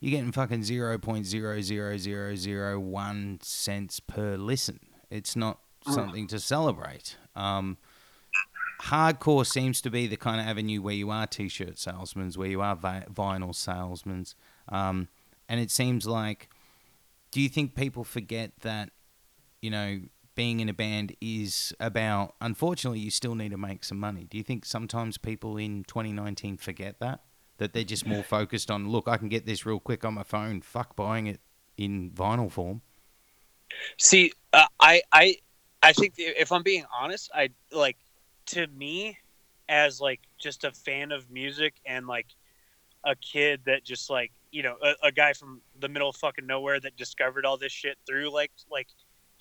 [0.00, 4.80] you're getting fucking 0.00001 cents per listen.
[5.10, 7.16] It's not something to celebrate.
[7.34, 7.78] Um,
[8.82, 12.60] hardcore seems to be the kind of avenue where you are t-shirt salesmen, where you
[12.60, 14.26] are vi- vinyl salesmen,
[14.68, 15.08] um,
[15.48, 16.48] and it seems like.
[17.30, 18.90] Do you think people forget that,
[19.60, 20.02] you know,
[20.34, 22.34] being in a band is about?
[22.40, 24.24] Unfortunately, you still need to make some money.
[24.24, 27.20] Do you think sometimes people in 2019 forget that?
[27.58, 30.24] That they're just more focused on, look, I can get this real quick on my
[30.24, 30.60] phone.
[30.60, 31.40] Fuck buying it
[31.76, 32.82] in vinyl form.
[33.98, 35.36] See, uh, I I
[35.82, 37.96] I think if I'm being honest, I like
[38.46, 39.18] to me
[39.68, 42.26] as like just a fan of music and like
[43.04, 46.46] a kid that just like you know a, a guy from the middle of fucking
[46.46, 48.88] nowhere that discovered all this shit through like like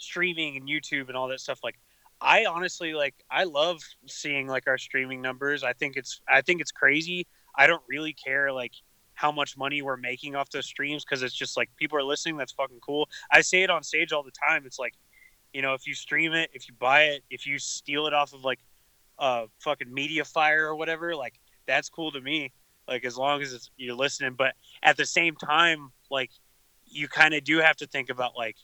[0.03, 1.77] streaming and YouTube and all that stuff like
[2.23, 5.63] I honestly like I love seeing like our streaming numbers.
[5.63, 7.27] I think it's I think it's crazy.
[7.55, 8.71] I don't really care like
[9.13, 12.37] how much money we're making off those streams because it's just like people are listening.
[12.37, 13.09] That's fucking cool.
[13.31, 14.63] I say it on stage all the time.
[14.65, 14.93] It's like,
[15.53, 18.33] you know, if you stream it, if you buy it, if you steal it off
[18.33, 18.59] of like
[19.19, 21.33] uh fucking Mediafire or whatever, like
[21.67, 22.53] that's cool to me.
[22.87, 26.31] Like as long as it's, you're listening, but at the same time, like
[26.85, 28.55] you kind of do have to think about like,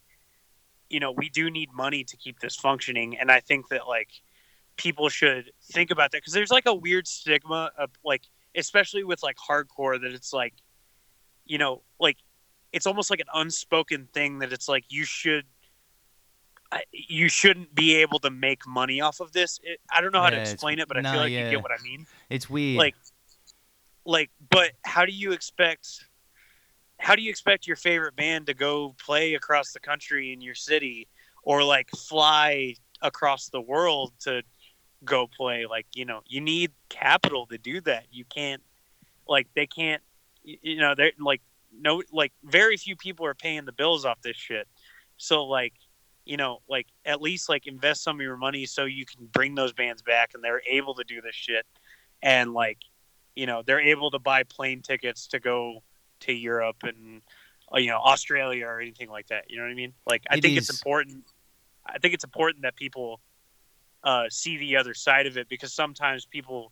[0.90, 4.10] you know, we do need money to keep this functioning, and I think that like
[4.78, 8.24] people should think about that because there's like a weird stigma of like
[8.56, 10.54] especially with like hardcore that it's like
[11.46, 12.18] you know like
[12.72, 15.46] it's almost like an unspoken thing that it's like you should
[16.92, 20.30] you shouldn't be able to make money off of this it, i don't know how
[20.30, 21.46] Yeah, to explain it but i no, feel like yeah.
[21.46, 22.78] you get what i mean It's weird.
[22.78, 22.96] like
[24.06, 26.06] like but how do you expect
[27.00, 30.54] how do you expect your favorite band to go play across the country in your
[30.54, 31.08] city
[31.44, 34.44] or like fly across the world to
[35.06, 35.66] go play?
[35.66, 38.06] Like you know you need capital to do that.
[38.12, 38.62] You can't
[39.28, 40.04] like they can't
[40.44, 41.42] you know they're like
[41.74, 44.68] no like very few people are paying the bills off this shit.
[45.18, 45.74] So like
[46.26, 49.56] you know like at least like invest some of your money so you can bring
[49.56, 51.66] those bands back and they're able to do this shit.
[52.22, 52.80] And like
[53.38, 55.82] you know they're able to buy plane tickets to go
[56.22, 57.22] to Europe and
[57.74, 59.46] uh, you know Australia or anything like that.
[59.50, 59.94] You know what I mean?
[60.08, 61.24] Like I It think it's important.
[61.86, 63.22] I think it's important that people
[64.04, 66.72] uh, see the other side of it because sometimes people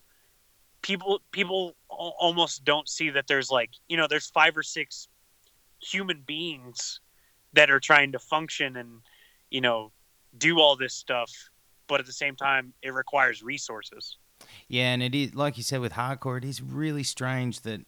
[0.82, 5.08] people people almost don't see that there's like you know there's five or six
[5.80, 7.00] human beings
[7.52, 9.00] that are trying to function and
[9.50, 9.92] you know
[10.36, 11.30] do all this stuff
[11.88, 14.18] but at the same time it requires resources
[14.68, 17.80] Yeah, and it is like you said with hardcore, it is really strange that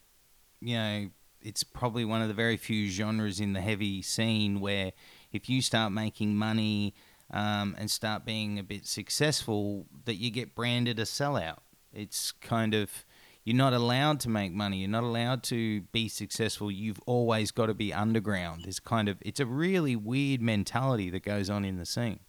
[0.60, 1.10] you know
[1.42, 4.92] it's probably one of the very few genres in the heavy scene where
[5.32, 6.94] if you start making money
[7.32, 11.58] um, and start being a bit successful, that you get branded a sellout.
[11.92, 13.04] It's kind of
[13.44, 14.78] you're not allowed to make money.
[14.78, 16.70] You're not allowed to be successful.
[16.70, 18.66] You've always got to be underground.
[18.66, 22.20] It's kind of it's a really weird mentality that goes on in the scene.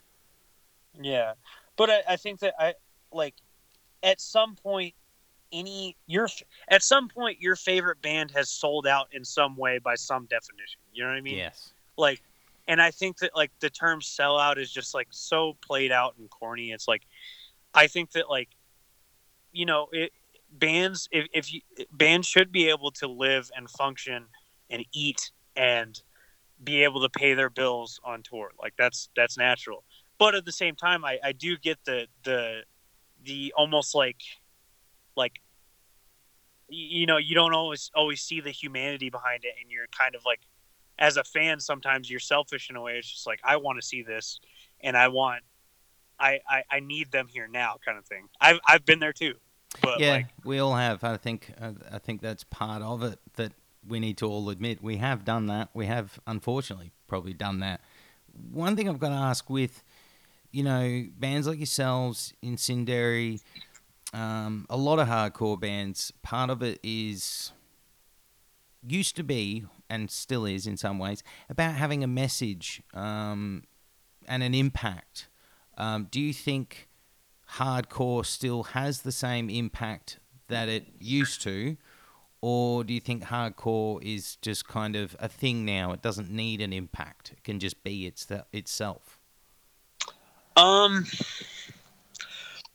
[0.99, 1.34] Yeah,
[1.76, 2.76] but I, I think that I
[3.12, 3.36] like
[4.03, 4.93] at some point
[5.52, 6.28] any your
[6.70, 10.80] at some point your favorite band has sold out in some way by some definition.
[10.93, 11.38] You know what I mean?
[11.38, 11.74] yes.
[11.97, 12.22] Like,
[12.68, 16.30] and I think that like the term sellout is just like so played out and
[16.30, 16.72] corny.
[16.72, 17.04] It's like
[17.74, 18.49] I think that like
[19.52, 20.12] you know it
[20.52, 24.26] bands if, if you bands should be able to live and function
[24.70, 26.02] and eat and
[26.64, 29.84] be able to pay their bills on tour like that's that's natural
[30.20, 32.62] but at the same time i i do get the the
[33.24, 34.18] the almost like
[35.22, 35.41] like
[36.67, 40.22] you know you don't always always see the humanity behind it and you're kind of
[40.26, 40.39] like
[40.99, 43.86] as a fan sometimes you're selfish in a way it's just like i want to
[43.86, 44.39] see this
[44.82, 45.41] and i want
[46.19, 49.36] I, I i need them here now kind of thing i've i've been there too
[49.80, 51.03] but yeah, like we all have.
[51.03, 51.53] I think.
[51.59, 53.53] Uh, I think that's part of it that
[53.88, 55.69] we need to all admit we have done that.
[55.74, 57.82] We have, unfortunately, probably done that.
[58.51, 59.84] One thing I've got to ask with,
[60.51, 63.39] you know, bands like yourselves, Incendiary,
[64.14, 66.12] um, a lot of hardcore bands.
[66.22, 67.51] Part of it is
[68.86, 73.64] used to be and still is in some ways about having a message um,
[74.28, 75.28] and an impact.
[75.78, 76.88] Um, do you think?
[77.57, 81.78] hardcore still has the same impact that it used to,
[82.41, 85.91] or do you think hardcore is just kind of a thing now?
[85.91, 89.20] It doesn't need an impact; it can just be its itself.
[90.55, 91.05] Um,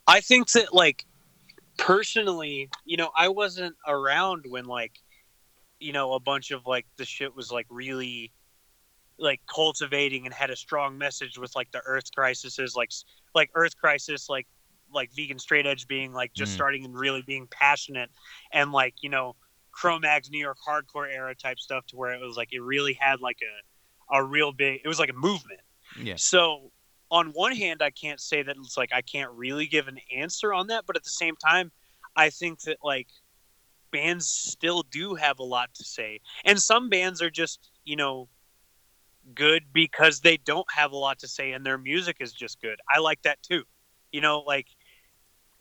[0.06, 1.04] I think that like
[1.76, 4.92] personally, you know, I wasn't around when like,
[5.78, 8.32] you know, a bunch of like the shit was like really
[9.18, 12.90] like cultivating and had a strong message with like the earth crises like
[13.34, 14.46] like earth crisis like
[14.92, 16.56] like vegan straight edge being like just mm.
[16.56, 18.10] starting and really being passionate
[18.52, 19.34] and like you know
[19.72, 23.20] Cro-Mags New York hardcore era type stuff to where it was like it really had
[23.20, 25.60] like a a real big it was like a movement.
[26.00, 26.14] Yeah.
[26.16, 26.70] So
[27.10, 30.52] on one hand I can't say that it's like I can't really give an answer
[30.52, 31.70] on that, but at the same time
[32.16, 33.08] I think that like
[33.92, 36.20] bands still do have a lot to say.
[36.44, 38.28] And some bands are just, you know,
[39.34, 42.78] good because they don't have a lot to say and their music is just good.
[42.88, 43.64] I like that too.
[44.12, 44.68] You know, like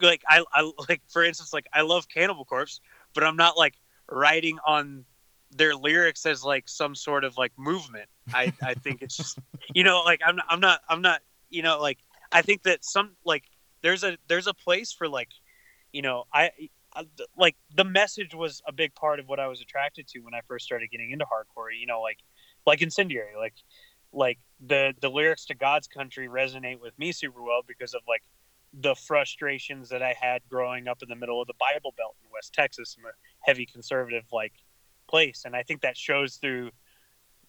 [0.02, 2.80] like I, I like for instance like I love Cannibal Corpse,
[3.14, 3.76] but I'm not like
[4.10, 5.06] writing on
[5.52, 8.10] their lyrics as like some sort of like movement.
[8.34, 9.40] I I think it's just
[9.74, 12.00] you know like I'm not, I'm not I'm not you know like
[12.32, 13.44] I think that some like
[13.82, 15.30] there's a there's a place for like
[15.92, 16.52] you know I,
[16.94, 17.06] I
[17.38, 20.42] like the message was a big part of what I was attracted to when I
[20.48, 21.68] first started getting into hardcore.
[21.78, 22.20] You know like
[22.66, 23.56] like incendiary like
[24.12, 28.24] like the the lyrics to God's country resonate with me super well because of like
[28.74, 32.30] the frustrations that I had growing up in the middle of the Bible Belt in
[32.34, 34.54] West Texas in a heavy conservative like
[35.08, 36.72] place, and I think that shows through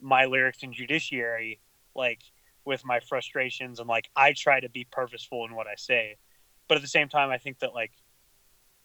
[0.00, 1.60] my lyrics in Judiciary,
[1.94, 2.20] like
[2.66, 6.16] with my frustrations and like I try to be purposeful in what I say,
[6.68, 7.92] but at the same time, I think that like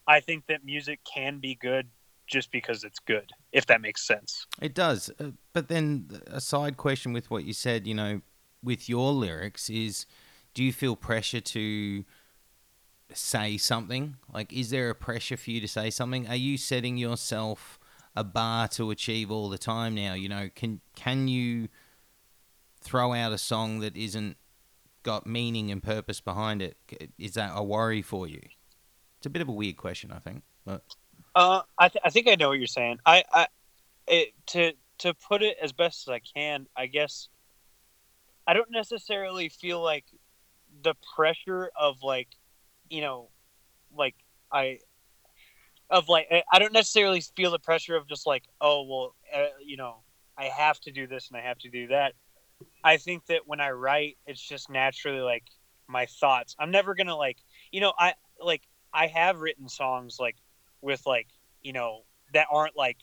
[0.07, 1.89] I think that music can be good
[2.27, 4.45] just because it's good, if that makes sense.
[4.61, 8.21] It does, uh, but then a side question with what you said, you know,
[8.63, 10.05] with your lyrics is,
[10.53, 12.05] do you feel pressure to
[13.13, 14.15] say something?
[14.34, 16.27] Like, is there a pressure for you to say something?
[16.27, 17.79] Are you setting yourself
[18.15, 20.13] a bar to achieve all the time now?
[20.13, 21.69] You know, can can you
[22.82, 24.38] throw out a song that isn't
[25.03, 26.77] got meaning and purpose behind it?
[27.17, 28.41] Is that a worry for you?
[29.17, 30.43] It's a bit of a weird question, I think.
[30.65, 30.84] But
[31.36, 32.99] uh, I th- I think I know what you're saying.
[33.05, 33.47] I I
[34.07, 37.29] it, to to put it as best as I can, I guess.
[38.47, 40.05] I don't necessarily feel like
[40.84, 42.29] the pressure of like
[42.89, 43.29] you know,
[43.95, 44.15] like
[44.51, 44.79] I
[45.89, 49.77] of like I don't necessarily feel the pressure of just like oh well uh, you
[49.77, 49.97] know
[50.38, 52.13] I have to do this and I have to do that.
[52.84, 55.43] I think that when I write, it's just naturally like
[55.88, 56.55] my thoughts.
[56.59, 57.38] I'm never gonna like
[57.71, 58.13] you know I
[58.43, 58.63] like
[58.93, 60.36] I have written songs like
[60.82, 61.27] with like
[61.61, 62.01] you know
[62.34, 62.97] that aren't like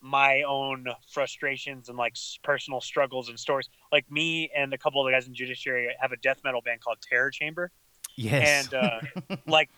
[0.00, 3.68] my own frustrations and like personal struggles and stories.
[3.92, 6.80] Like me and a couple of the guys in Judiciary have a death metal band
[6.80, 7.70] called Terror Chamber,
[8.16, 8.68] Yes.
[8.72, 9.70] And uh, like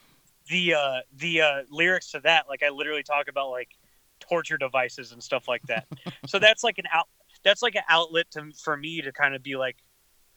[0.49, 3.71] the uh, the uh, lyrics to that, like I literally talk about like
[4.21, 5.87] torture devices and stuff like that.
[6.27, 7.09] so that's like an out
[7.45, 9.77] that's like an outlet to for me to kind of be like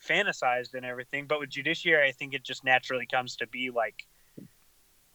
[0.06, 1.26] fantasized and everything.
[1.28, 4.06] But with judiciary, I think it just naturally comes to be like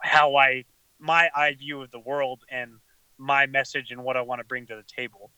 [0.00, 0.64] how I
[0.98, 2.72] my eye view of the world and
[3.18, 5.30] my message and what I want to bring to the table.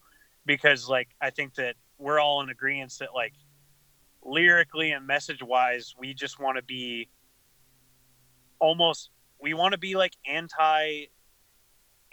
[0.47, 3.35] Because like I think that we're all in agreement that like
[4.23, 7.09] lyrically and message wise, we just want to be
[8.61, 11.07] almost we want to be like anti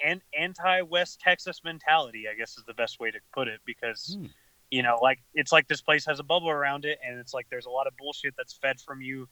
[0.05, 4.17] and anti West Texas mentality, I guess is the best way to put it because
[4.17, 4.27] hmm.
[4.69, 7.47] you know, like it's like this place has a bubble around it and it's like
[7.49, 9.27] there's a lot of bullshit that's fed from you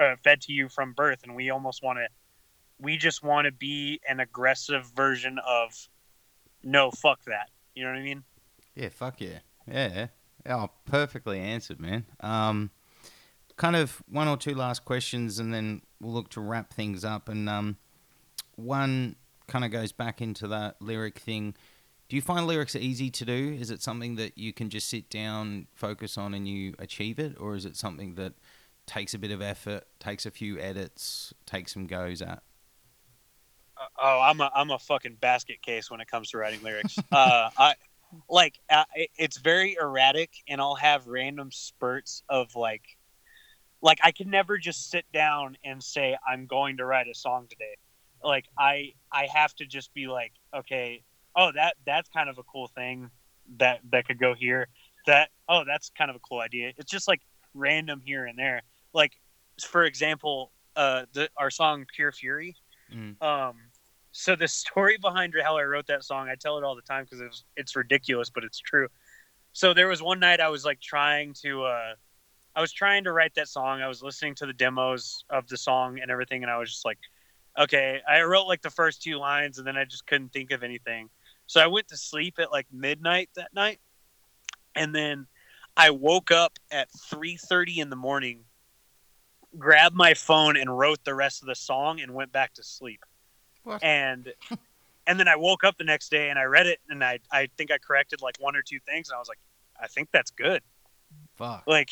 [0.00, 2.06] uh, fed to you from birth and we almost want to
[2.80, 5.72] we just want to be an aggressive version of
[6.62, 7.50] no fuck that.
[7.74, 8.24] You know what I mean?
[8.74, 9.40] Yeah, fuck yeah.
[9.66, 10.06] Yeah.
[10.46, 12.06] Oh, perfectly answered, man.
[12.20, 12.70] Um
[13.58, 17.28] kind of one or two last questions, and then we'll look to wrap things up.
[17.28, 17.76] And um,
[18.56, 19.16] one
[19.48, 21.54] kind of goes back into that lyric thing.
[22.08, 23.56] Do you find lyrics easy to do?
[23.58, 27.36] Is it something that you can just sit down, focus on, and you achieve it,
[27.38, 28.34] or is it something that
[28.86, 32.42] takes a bit of effort, takes a few edits, takes some goes at?
[33.76, 36.96] Uh, oh, I'm a I'm a fucking basket case when it comes to writing lyrics.
[37.12, 37.74] uh, I
[38.28, 42.96] like uh, it's very erratic, and I'll have random spurts of like
[43.82, 47.46] like I can never just sit down and say I'm going to write a song
[47.48, 47.76] today.
[48.22, 51.02] Like I I have to just be like, okay,
[51.36, 53.10] oh that that's kind of a cool thing
[53.58, 54.68] that that could go here.
[55.06, 56.72] That oh that's kind of a cool idea.
[56.76, 57.20] It's just like
[57.54, 58.62] random here and there.
[58.92, 59.12] Like
[59.60, 62.56] for example, uh the our song Pure Fury.
[62.94, 63.20] Mm.
[63.22, 63.56] Um
[64.12, 67.04] so the story behind how I wrote that song, I tell it all the time
[67.04, 68.88] because it's it's ridiculous, but it's true.
[69.52, 71.94] So there was one night I was like trying to uh
[72.58, 73.82] I was trying to write that song.
[73.82, 76.84] I was listening to the demos of the song and everything, and I was just
[76.84, 76.98] like,
[77.58, 80.62] okay, I wrote like the first two lines and then I just couldn't think of
[80.62, 81.10] anything.
[81.46, 83.80] So I went to sleep at like midnight that night.
[84.74, 85.26] And then
[85.76, 88.44] I woke up at 3:30 in the morning,
[89.58, 93.00] grabbed my phone and wrote the rest of the song and went back to sleep.
[93.64, 93.82] What?
[93.82, 94.32] And
[95.06, 97.48] and then I woke up the next day and I read it and I I
[97.56, 99.40] think I corrected like one or two things and I was like,
[99.80, 100.62] I think that's good.
[101.36, 101.64] Fuck.
[101.66, 101.90] Like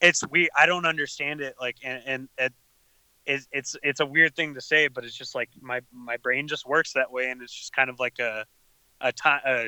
[0.00, 2.52] it's we I don't understand it like and and it,
[3.28, 6.48] it's it's it's a weird thing to say, but it's just like my my brain
[6.48, 8.44] just works that way, and it's just kind of like a
[9.00, 9.64] a time uh,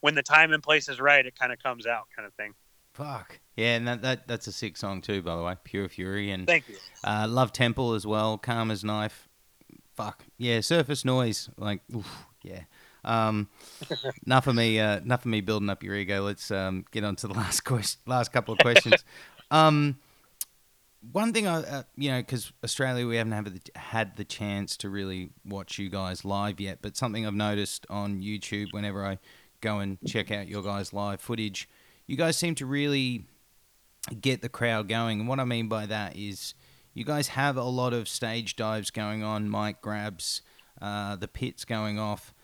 [0.00, 2.54] when the time and place is right, it kind of comes out, kind of thing.
[2.94, 3.38] Fuck.
[3.56, 5.54] Yeah, and that, that that's a sick song too, by the way.
[5.64, 6.76] Pure Fury and Thank you.
[7.04, 8.38] uh, Love Temple as well.
[8.38, 9.28] Calm as Knife.
[9.94, 10.24] Fuck.
[10.38, 11.50] Yeah, Surface Noise.
[11.58, 12.62] Like, oof, yeah.
[13.04, 13.48] Um,
[14.26, 14.80] enough of me.
[14.80, 16.22] Uh, enough of me building up your ego.
[16.22, 18.00] Let's um, get on to the last question.
[18.06, 19.04] Last couple of questions.
[19.50, 19.98] um,
[21.12, 24.76] one thing I, uh, you know, because Australia, we haven't had the, had the chance
[24.78, 26.78] to really watch you guys live yet.
[26.82, 29.18] But something I've noticed on YouTube, whenever I
[29.60, 31.68] go and check out your guys' live footage,
[32.06, 33.24] you guys seem to really
[34.20, 35.20] get the crowd going.
[35.20, 36.54] And what I mean by that is,
[36.92, 40.42] you guys have a lot of stage dives going on, mic grabs,
[40.82, 42.34] uh, the pits going off.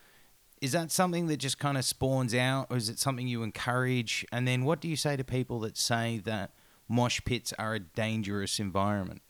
[0.63, 4.25] Is that something that just kind of spawns out, or is it something you encourage?
[4.33, 6.53] And then, what do you say to people that say that
[6.89, 9.23] mosh pits are a dangerous environment?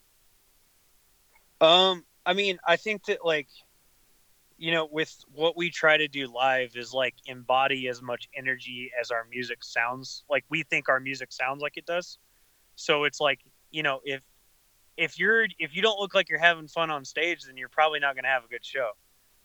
[1.60, 3.48] Um, I mean, I think that like,
[4.58, 8.90] you know, with what we try to do live is like embody as much energy
[9.00, 12.18] as our music sounds like we think our music sounds like it does.
[12.74, 13.40] So it's like,
[13.70, 14.22] you know, if
[14.96, 18.00] if you're if you don't look like you're having fun on stage, then you're probably
[18.00, 18.90] not going to have a good show.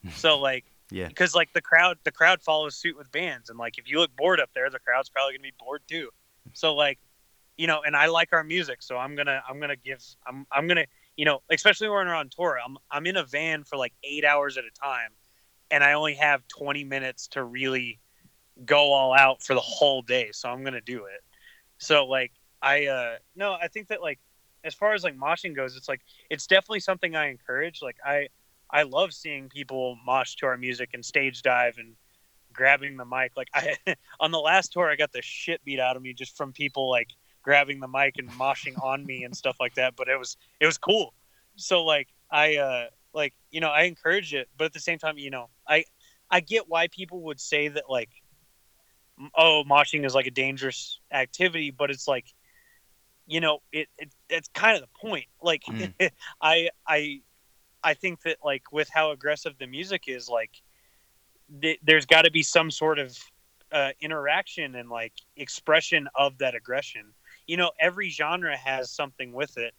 [0.16, 1.07] So like, Yeah.
[1.07, 4.16] because like the crowd the crowd follows suit with bands, and like if you look
[4.16, 6.09] bored up there, the crowd's probably going to be bored too.
[6.53, 6.97] So like,
[7.58, 10.68] you know, and I like our music, so I'm gonna I'm gonna give I'm I'm
[10.68, 10.86] gonna
[11.18, 14.26] you know, especially when we're on tour, I'm I'm in a van for like eight
[14.26, 15.12] hours at a time,
[15.70, 17.99] and I only have 20 minutes to really
[18.66, 20.30] go all out for the whole day.
[20.32, 21.22] So I'm gonna do it.
[21.78, 22.32] So like
[22.62, 24.20] I uh no, I think that like
[24.64, 27.82] as far as like moshing goes, it's like it's definitely something I encourage.
[27.82, 28.28] Like I
[28.70, 31.95] I love seeing people mosh to our music and stage dive and
[32.54, 33.32] grabbing the mic.
[33.36, 33.76] Like I
[34.20, 36.89] on the last tour, I got the shit beat out of me just from people
[36.89, 37.10] like
[37.42, 39.96] grabbing the mic and moshing on me and stuff like that.
[39.96, 41.14] But it was it was cool.
[41.56, 45.18] So like I uh like you know I encourage it, but at the same time
[45.18, 45.86] you know I
[46.30, 48.10] I get why people would say that like
[49.36, 52.26] oh moshing is like a dangerous activity, but it's like
[53.28, 55.26] you know it, it it's kind of the point.
[55.42, 56.12] Like Mm.
[56.42, 57.22] I I
[57.84, 60.52] I think that like with how aggressive the music is, like
[61.62, 63.18] th- there's got to be some sort of
[63.72, 67.14] uh, interaction and like expression of that aggression.
[67.48, 69.74] You know, every genre has something with it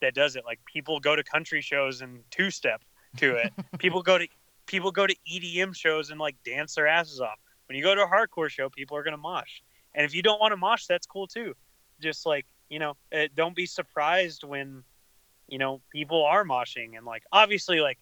[0.00, 0.44] that does it.
[0.44, 2.82] Like people go to country shows and two step
[3.16, 3.52] to it.
[3.78, 4.26] people go to
[4.66, 7.38] people go to EDM shows and like dance their asses off.
[7.68, 9.62] When you go to a hardcore show, people are gonna mosh.
[9.94, 11.54] And if you don't want to mosh, that's cool too.
[12.00, 14.82] Just like you know, uh, don't be surprised when
[15.48, 17.98] you know people are moshing and like obviously like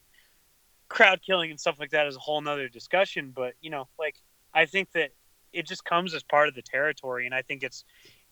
[0.88, 3.32] crowd killing and stuff like that is a whole nother discussion.
[3.34, 4.16] But you know, like
[4.54, 5.10] I think that
[5.52, 7.84] it just comes as part of the territory, and I think it's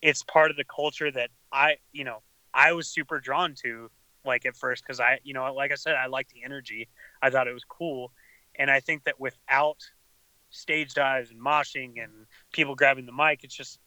[0.03, 2.23] it's part of the culture that I you know
[2.55, 3.91] I was super drawn to
[4.25, 6.89] like at first because I you know like I said I liked the energy.
[7.23, 8.13] I thought it was cool,
[8.57, 9.79] and I think that without
[10.51, 13.79] stage dives and moshing and people grabbing the mic, it's just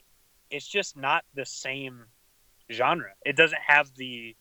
[0.49, 2.05] it's just not the same
[2.71, 3.11] genre.
[3.25, 4.35] It doesn't have the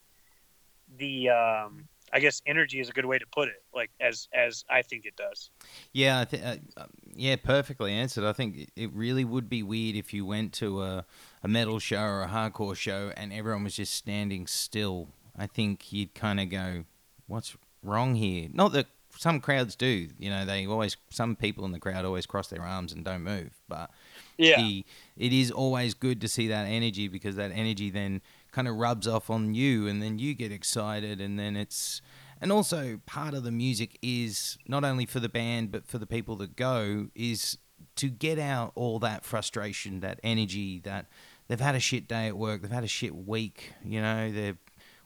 [0.98, 4.64] the um I guess energy is a good way to put it, like as as
[4.68, 5.50] I think it does.
[5.92, 8.24] Yeah, I th- uh, uh, yeah, perfectly answered.
[8.24, 11.04] I think it- it really would be weird if you went to a,
[11.42, 15.08] a metal show or a hardcore show and everyone was just standing still.
[15.36, 16.84] I think you'd kind of go,
[17.26, 18.86] "What's wrong here?" Not that
[19.16, 20.08] some crowds do.
[20.18, 23.22] You know, they always some people in the crowd always cross their arms and don't
[23.22, 23.90] move, but
[24.38, 24.84] Yeah, the,
[25.16, 28.20] it is always good to see that energy because that energy then
[28.52, 32.00] kind of rubs off on you and then you get excited and then it's
[32.40, 36.06] and also part of the music is not only for the band but for the
[36.06, 37.58] people that go is
[37.96, 41.06] to get out all that frustration that energy that
[41.48, 44.58] they've had a shit day at work they've had a shit week you know they've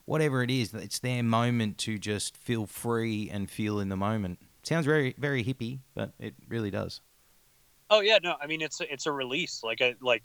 [0.05, 4.39] whatever it is it's their moment to just feel free and feel in the moment
[4.63, 7.01] sounds very very hippie but it really does
[7.91, 9.63] Oh yeah, no, I mean it's it's a release.
[9.63, 10.23] Like a like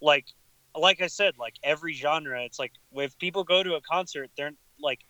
[0.00, 0.26] like
[0.76, 4.52] like I said, like every genre, it's like if people go to a concert, they're
[4.80, 5.00] like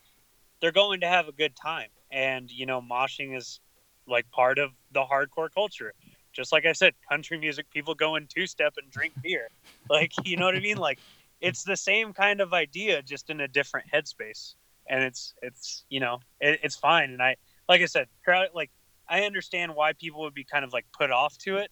[0.60, 3.60] they're going to have a good time, and you know, moshing is
[4.06, 5.92] like part of the hardcore culture.
[6.32, 9.48] Just like I said, country music, people go in two step and drink beer.
[9.90, 10.76] Like you know what I mean?
[10.76, 10.98] Like
[11.40, 14.54] it's the same kind of idea, just in a different headspace.
[14.90, 17.10] and it's it's you know it, it's fine.
[17.10, 17.36] And I
[17.70, 18.70] like I said, crowd like
[19.08, 21.70] I understand why people would be kind of like put off to it,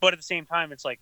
[0.00, 1.00] but at the same time, it's like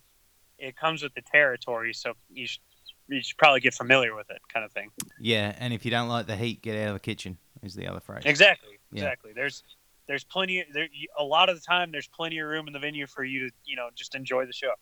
[0.60, 2.60] it comes with the territory, so you should
[3.08, 4.90] you should probably get familiar with it, kind of thing.
[5.18, 7.38] Yeah, and if you don't like the heat, get out of the kitchen.
[7.62, 8.22] Is the other phrase.
[8.24, 8.78] Exactly.
[8.90, 9.02] Yeah.
[9.02, 9.32] Exactly.
[9.34, 9.62] There's
[10.06, 10.88] there's plenty there
[11.18, 13.54] a lot of the time there's plenty of room in the venue for you to
[13.64, 14.72] you know just enjoy the show.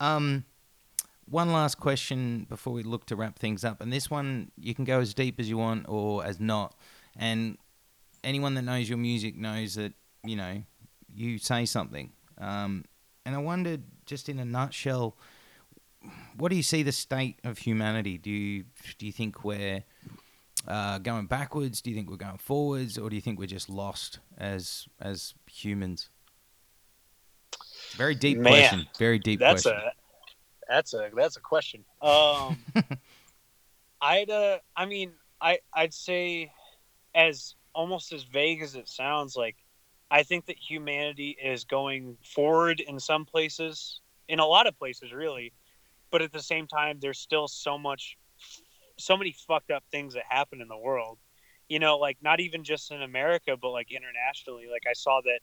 [0.00, 0.44] Um,
[1.26, 4.84] one last question before we look to wrap things up, and this one you can
[4.84, 6.74] go as deep as you want or as not.
[7.16, 7.58] And
[8.24, 9.92] anyone that knows your music knows that
[10.24, 10.62] you know
[11.14, 12.12] you say something.
[12.38, 12.84] Um,
[13.24, 15.16] and I wondered, just in a nutshell,
[16.36, 18.18] what do you see the state of humanity?
[18.18, 18.64] Do you
[18.98, 19.84] do you think we're
[20.66, 21.80] uh, going backwards?
[21.80, 25.34] Do you think we're going forwards, or do you think we're just lost as as
[25.46, 26.10] humans?
[27.92, 28.86] Very deep Man, question.
[28.98, 29.80] Very deep that's question.
[29.80, 29.92] a
[30.68, 31.84] that's a that's a question.
[32.02, 32.58] Um,
[34.02, 36.52] I'd uh, I mean, I I'd say,
[37.14, 39.56] as almost as vague as it sounds, like
[40.10, 45.12] I think that humanity is going forward in some places, in a lot of places,
[45.12, 45.52] really,
[46.10, 48.18] but at the same time, there's still so much,
[48.98, 51.18] so many fucked up things that happen in the world.
[51.68, 54.66] You know, like not even just in America, but like internationally.
[54.70, 55.40] Like I saw that.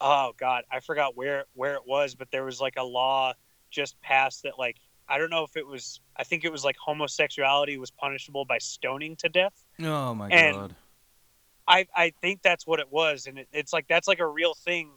[0.00, 3.32] Oh God, I forgot where where it was, but there was like a law
[3.70, 4.76] just passed that like
[5.08, 8.58] I don't know if it was I think it was like homosexuality was punishable by
[8.58, 9.64] stoning to death.
[9.82, 10.76] oh my and- god.
[11.68, 14.54] I I think that's what it was, and it, it's like that's like a real
[14.54, 14.92] thing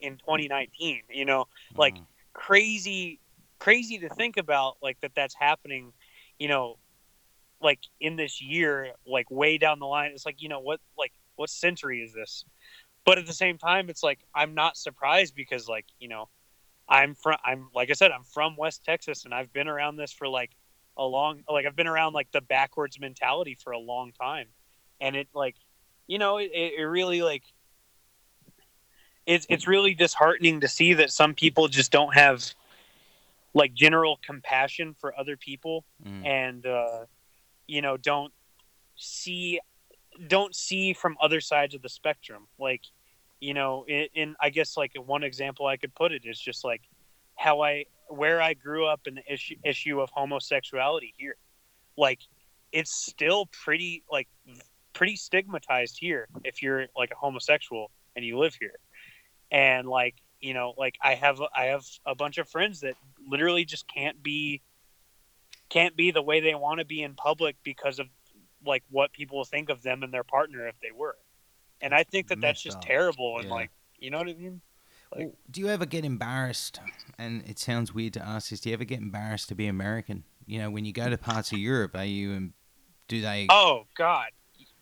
[0.00, 1.02] in 2019.
[1.10, 1.46] You know,
[1.76, 2.06] like Mm.
[2.34, 3.20] crazy
[3.60, 5.92] crazy to think about like that that's happening.
[6.38, 6.78] You know,
[7.60, 10.10] like in this year, like way down the line.
[10.12, 12.44] It's like you know what like what century is this?
[13.04, 16.28] But at the same time, it's like I'm not surprised because like you know
[16.88, 20.12] I'm from I'm like I said I'm from West Texas and I've been around this
[20.12, 20.52] for like
[20.96, 24.48] a long like I've been around like the backwards mentality for a long time,
[25.00, 25.56] and it like
[26.12, 27.42] you know it, it really like
[29.24, 32.44] it's it's really disheartening to see that some people just don't have
[33.54, 36.26] like general compassion for other people Mm.
[36.26, 37.04] and uh,
[37.66, 38.32] you know don't
[38.96, 39.60] see
[40.26, 42.82] don't see from other sides of the spectrum like
[43.40, 46.62] you know in, in i guess like one example i could put it is just
[46.64, 46.82] like
[47.36, 51.36] how i where i grew up in the issue issue of homosexuality here
[51.96, 52.20] like
[52.72, 54.28] it's still pretty like
[54.92, 58.74] pretty stigmatized here if you're like a homosexual and you live here
[59.50, 62.94] and like you know like i have i have a bunch of friends that
[63.28, 64.60] literally just can't be
[65.68, 68.06] can't be the way they want to be in public because of
[68.64, 71.16] like what people think of them and their partner if they were
[71.80, 73.54] and i think that that's just terrible and Yeah.
[73.54, 74.60] like you know what i mean
[75.14, 76.80] like- Well, do you ever get embarrassed?
[77.18, 78.60] And it sounds weird to ask this.
[78.60, 80.24] Do you ever get embarrassed to be American?
[80.46, 82.52] You know, when you go to parts of Europe, are you?
[83.08, 83.46] Do they?
[83.50, 84.30] oh god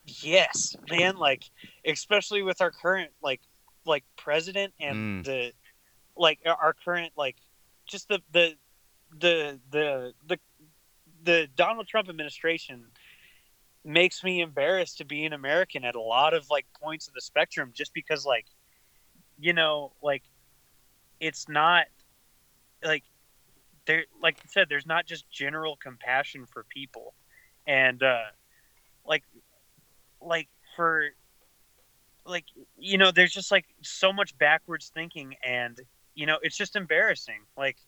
[0.05, 1.45] yes man like
[1.87, 3.41] especially with our current like
[3.87, 5.25] like president and Mm.
[5.25, 5.53] the
[6.17, 7.37] like our- current like
[7.87, 8.57] just the the
[9.19, 10.39] the the the
[11.23, 12.87] the Donald Trump administration
[13.85, 17.21] makes me embarrassed to be an American at a lot of like points of the
[17.21, 18.47] spectrum just because like
[19.39, 20.23] you know like
[21.21, 21.87] it's not
[22.83, 23.05] like
[23.87, 27.15] there like I said there's not just general compassion for people
[27.67, 28.25] and uh
[29.07, 29.25] like
[30.21, 31.11] like for
[32.27, 32.45] like
[32.77, 35.81] you know there's just like so much backwards thinking and
[36.15, 37.41] you know it's just embarrassing.
[37.57, 37.79] Like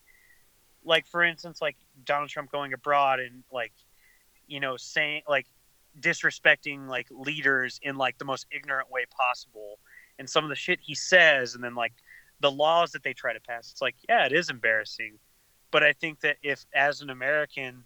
[0.85, 3.73] like for instance like donald trump going abroad and like
[4.47, 5.47] you know saying like
[5.99, 9.79] disrespecting like leaders in like the most ignorant way possible
[10.19, 11.93] and some of the shit he says and then like
[12.39, 13.71] the laws that they try to pass.
[13.71, 15.19] It's like yeah it is embarrassing.
[15.71, 17.83] But i think that if as an american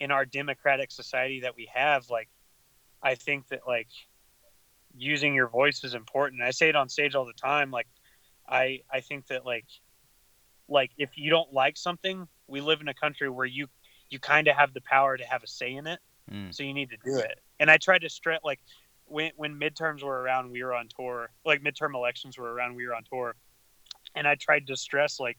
[0.00, 2.28] in our democratic society that we have like
[3.02, 3.88] i think that like
[4.96, 6.42] using your voice is important.
[6.42, 7.86] I say it on stage all the time like
[8.48, 9.66] i i think that like
[10.68, 13.66] like if you don't like something we live in a country where you
[14.10, 16.00] you kind of have the power to have a say in it.
[16.30, 16.54] Mm.
[16.54, 17.40] so you need to do it.
[17.60, 18.60] And i tried to stress like
[19.06, 22.86] when when midterms were around we were on tour like midterm elections were around we
[22.86, 23.34] were on tour.
[24.14, 25.38] And i tried to stress like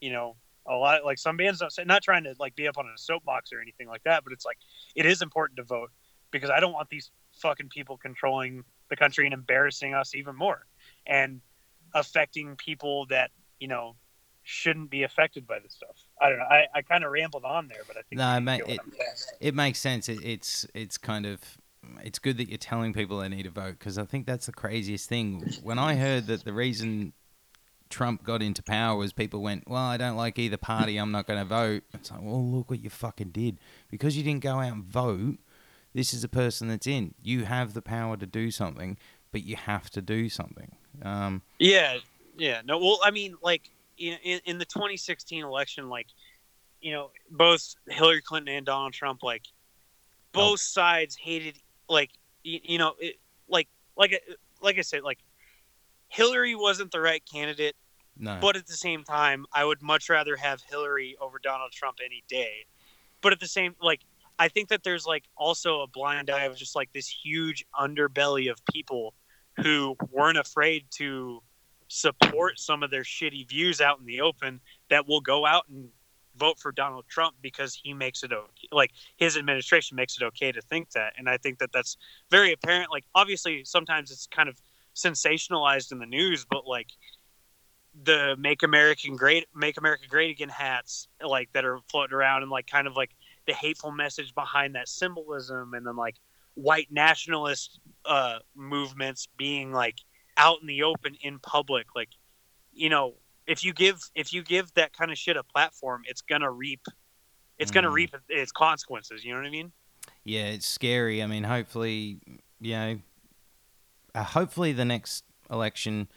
[0.00, 0.36] you know
[0.66, 2.96] a lot like some bands don't say not trying to like be up on a
[2.96, 4.58] soapbox or anything like that but it's like
[4.94, 5.90] it is important to vote
[6.32, 10.66] because i don't want these fucking people controlling the country and embarrassing us even more
[11.06, 11.40] and
[11.94, 13.30] affecting people that
[13.60, 13.94] you know
[14.42, 17.68] shouldn't be affected by this stuff i don't know i, I kind of rambled on
[17.68, 18.80] there but i think No, mate, it-
[19.40, 20.08] It makes sense.
[20.08, 21.40] It, it's it's kind of
[22.02, 24.52] it's good that you're telling people they need to vote because I think that's the
[24.52, 25.58] craziest thing.
[25.62, 27.12] When I heard that the reason
[27.90, 30.96] Trump got into power was people went, "Well, I don't like either party.
[30.96, 33.58] I'm not going to vote." It's like, well, look what you fucking did
[33.90, 35.38] because you didn't go out and vote.
[35.94, 37.14] This is a person that's in.
[37.22, 38.96] You have the power to do something,
[39.30, 40.76] but you have to do something.
[41.02, 41.98] Um, Yeah,
[42.36, 42.62] yeah.
[42.64, 46.06] No, well, I mean, like in, in the 2016 election, like
[46.80, 49.44] you know, both Hillary Clinton and Donald Trump, like
[50.32, 51.56] both sides hated,
[51.88, 52.10] like
[52.42, 53.16] you, you know, it,
[53.48, 54.20] like like
[54.60, 55.18] like I said, like
[56.08, 57.76] Hillary wasn't the right candidate,
[58.18, 58.38] no.
[58.40, 62.24] but at the same time, I would much rather have Hillary over Donald Trump any
[62.28, 62.66] day.
[63.20, 64.00] But at the same, like
[64.38, 68.50] I think that there's like also a blind eye of just like this huge underbelly
[68.50, 69.14] of people
[69.56, 71.42] who weren't afraid to
[71.88, 75.88] support some of their shitty views out in the open that will go out and
[76.36, 80.50] vote for Donald Trump because he makes it okay like his administration makes it okay
[80.50, 81.12] to think that.
[81.18, 81.98] And I think that that's
[82.30, 82.90] very apparent.
[82.90, 84.56] Like obviously sometimes it's kind of
[84.94, 86.88] sensationalized in the news but like
[88.04, 92.50] the make American great make America great again hats like that are floating around and
[92.50, 93.10] like kind of like
[93.46, 96.16] the hateful message behind that symbolism and then like
[96.54, 99.96] white nationalist uh movements being like
[100.36, 102.10] out in the open in public like
[102.72, 103.14] you know
[103.46, 106.82] if you give if you give that kind of shit a platform it's gonna reap
[107.58, 107.94] it's gonna Mhm.
[107.94, 109.72] reap its consequences you know what i mean
[110.24, 111.22] Yeah, it's scary.
[111.22, 112.20] I mean, hopefully,
[112.60, 112.98] you know,
[114.14, 116.08] uh, hopefully the next election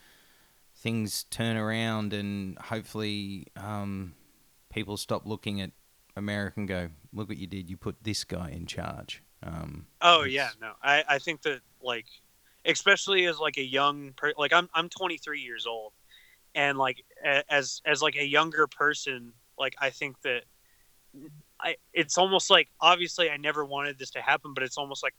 [0.75, 4.13] things turn around and hopefully um,
[4.69, 5.71] people stop looking at
[6.15, 7.69] America and go, look what you did.
[7.69, 9.21] You put this guy in charge.
[9.43, 12.05] Um, oh yeah no i i think that like
[12.65, 15.93] especially as like a young per- like i'm i'm 23 years old
[16.55, 20.45] and like a- as as like a younger person like i think that
[21.59, 25.13] i it's almost like obviously i never wanted this to happen but it's almost like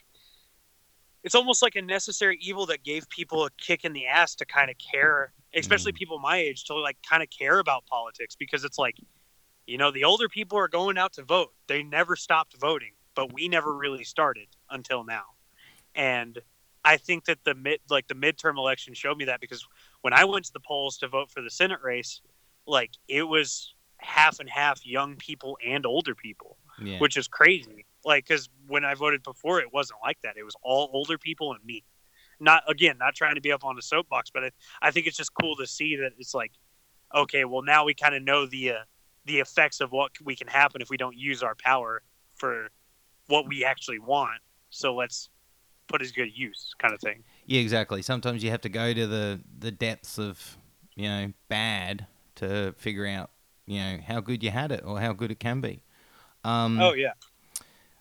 [1.22, 4.44] it's almost like a necessary evil that gave people a kick in the ass to
[4.44, 5.96] kind of care especially Mm.
[5.96, 8.96] people my age to like kind of care about politics because it's like
[9.66, 11.52] you know the older people are going out to vote.
[11.66, 15.24] They never stopped voting but we never really started until now.
[15.96, 16.38] And
[16.84, 19.66] i think that the mid like the midterm election showed me that because
[20.02, 22.20] when i went to the polls to vote for the senate race
[22.64, 26.98] like it was half and half young people and older people yeah.
[26.98, 27.86] which is crazy.
[28.04, 30.36] Like because when i voted before it wasn't like that.
[30.36, 31.82] It was all older people and me.
[32.38, 34.50] Not again not trying to be up on a soapbox but i,
[34.82, 36.52] I think it's just cool to see that it's like
[37.14, 38.74] okay well now we kind of know the uh,
[39.26, 42.02] the effects of what we can happen if we don't use our power
[42.34, 42.68] for
[43.26, 44.40] what we actually want
[44.70, 45.28] so let's
[45.88, 48.02] put as good use kind of thing Yeah, exactly.
[48.02, 50.58] Sometimes you have to go to the the depths of
[50.96, 53.30] you know bad to figure out
[53.66, 55.82] you know how good you had it or how good it can be.
[56.44, 57.12] Um, oh yeah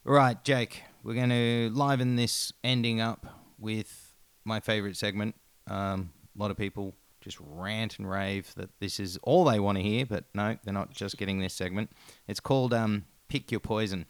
[0.06, 0.84] right, Jake.
[1.04, 3.26] We're going to liven this ending up
[3.60, 5.36] with my favorite segment.
[5.68, 6.96] Um, a lot of people
[7.26, 10.74] just rant and rave that this is all they want to hear, but no, they're
[10.74, 11.92] not just getting this segment.
[12.28, 14.06] It's called um, "Pick Your Poison."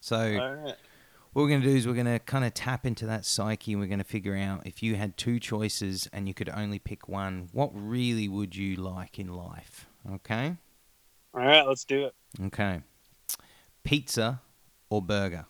[0.00, 0.18] So.
[0.18, 0.74] right
[1.32, 3.72] What we're going to do is we're going to kind of tap into that psyche
[3.72, 6.78] and we're going to figure out if you had two choices and you could only
[6.78, 9.88] pick one, what really would you like in life?
[10.08, 10.56] Okay?
[11.34, 12.82] all right let's do it Okay.
[13.82, 14.40] Pizza
[14.90, 15.46] or burger?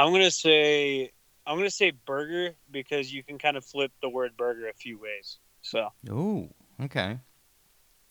[0.00, 1.12] I'm gonna say
[1.46, 4.98] i'm gonna say burger because you can kind of flip the word burger a few
[4.98, 6.48] ways so Oh,
[6.82, 7.18] okay.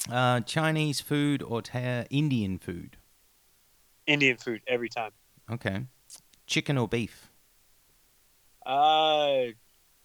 [0.09, 2.97] Uh, Chinese food or ta- Indian food?
[4.05, 5.11] indian food every time
[5.51, 5.85] Okay.
[6.45, 7.31] Chicken or beef?
[8.65, 9.45] uh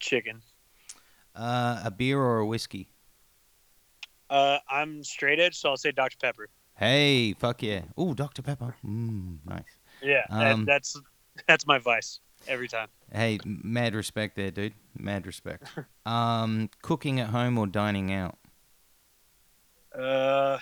[0.01, 0.41] chicken
[1.35, 2.89] Uh, a beer or a whiskey?
[4.31, 7.83] uh i'm straight edge so i'll say dr pepper Hey, fuck yeah.
[7.97, 8.43] Oh, Dr.
[8.43, 8.75] Pepper.
[8.85, 9.63] Mm, nice.
[10.03, 11.01] yeah that- Um, that's
[11.49, 14.75] that's my vice every time Hey, mad respect there, dude.
[14.99, 15.69] Mad respect.
[16.07, 18.37] Um, cooking at home or dining out?
[19.99, 20.59] Uh,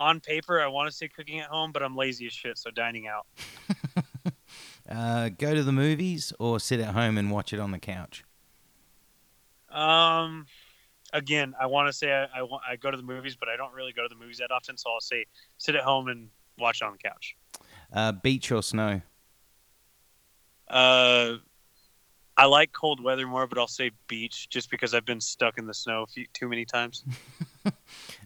[0.00, 2.72] on paper, I want to say cooking at home, but I'm lazy as shit, so
[2.72, 3.24] dining out.
[4.88, 8.24] Uh, go to the movies or sit at home and watch it on the couch?
[9.68, 10.46] Um,
[11.12, 13.56] again, I want to say I, I want I go to the movies, but I
[13.56, 15.26] don't really go to the movies that often, so I'll say
[15.58, 16.28] sit at home and
[16.58, 17.36] watch it on the couch.
[17.92, 19.00] Uh, beach or snow?
[20.68, 21.36] Uh,
[22.36, 25.66] I like cold weather more, but I'll say beach just because I've been stuck in
[25.66, 27.04] the snow a few, too many times.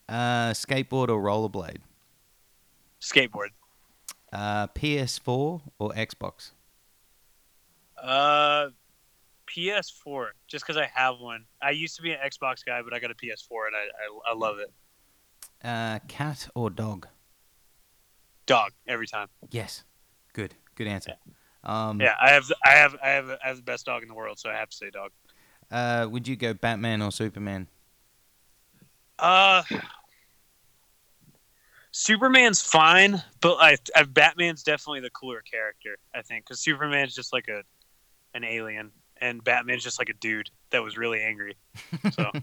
[0.08, 1.78] Uh, skateboard or rollerblade?
[3.00, 3.50] Skateboard.
[4.32, 6.50] Uh, PS4 or Xbox?
[8.02, 8.70] Uh,
[9.46, 11.44] PS4, just because I have one.
[11.62, 14.32] I used to be an Xbox guy, but I got a PS4 and I I,
[14.32, 14.72] I love it.
[15.62, 17.06] Uh, cat or dog?
[18.50, 19.28] Dog every time.
[19.52, 19.84] Yes.
[20.32, 20.56] Good.
[20.74, 21.14] Good answer.
[21.62, 24.14] Um, Yeah, I have I have I have I have the best dog in the
[24.14, 25.12] world, so I have to say dog.
[25.70, 27.68] Uh, would you go Batman or Superman?
[29.20, 29.62] Uh
[31.92, 35.96] Superman's fine, but I, I Batman's definitely the cooler character.
[36.12, 37.62] I think because Superman's just like a
[38.34, 38.90] an alien,
[39.20, 41.56] and Batman's just like a dude that was really angry.
[42.10, 42.32] So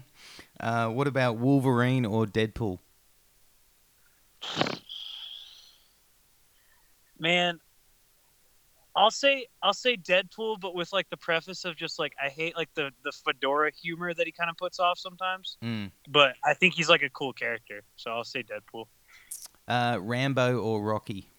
[0.60, 2.78] Uh, what about Wolverine or Deadpool?
[7.18, 7.60] man,
[8.96, 12.56] I'll say I'll say Deadpool, but with like the preface of just like I hate
[12.56, 15.56] like the the fedora humor that he kind of puts off sometimes.
[15.62, 15.90] Mm.
[16.08, 18.86] But I think he's like a cool character, so I'll say Deadpool.
[19.68, 21.30] Uh, Rambo or Rocky?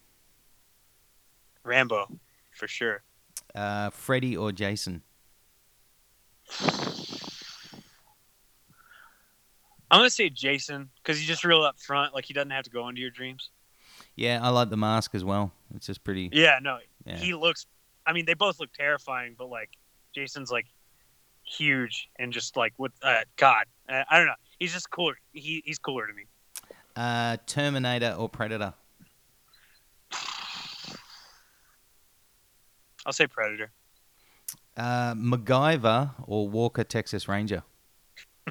[1.64, 2.08] Rambo,
[2.52, 3.04] for sure.
[3.54, 5.02] Uh, Freddy or Jason?
[9.92, 12.14] I'm gonna say Jason because he's just real up front.
[12.14, 13.50] Like he doesn't have to go into your dreams.
[14.20, 15.54] Yeah, I like the mask as well.
[15.74, 16.30] It's just pretty.
[16.34, 17.16] Yeah, no, Yeah.
[17.16, 17.66] he looks.
[18.06, 19.70] I mean, they both look terrifying, but like
[20.14, 20.66] Jason's like
[21.44, 24.34] huge and just like with uh, God, uh, I don't know.
[24.60, 25.16] He's just cooler.
[25.32, 26.24] He he's cooler to me.
[26.98, 28.74] Uh, Terminator or Predator?
[33.06, 33.72] I'll say Predator.
[34.76, 37.64] Uh, MacGyver or Walker Texas Ranger?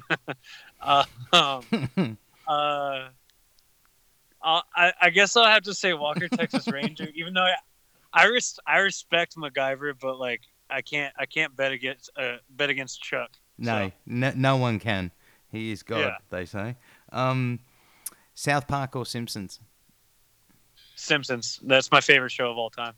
[0.81, 2.17] Uh, um,
[2.47, 3.09] uh,
[4.41, 7.53] I'll, I I guess I'll have to say Walker Texas Ranger, even though I
[8.11, 12.69] I, res- I respect MacGyver, but like I can't I can't bet against uh, bet
[12.69, 13.31] against Chuck.
[13.57, 15.11] No, So, no, no one can.
[15.51, 16.17] He is God, Yeah.
[16.29, 16.75] they say.
[17.11, 17.59] Um,
[18.33, 19.59] South Park or Simpsons?
[20.95, 21.59] Simpsons.
[21.63, 22.93] That's my favorite show of all time.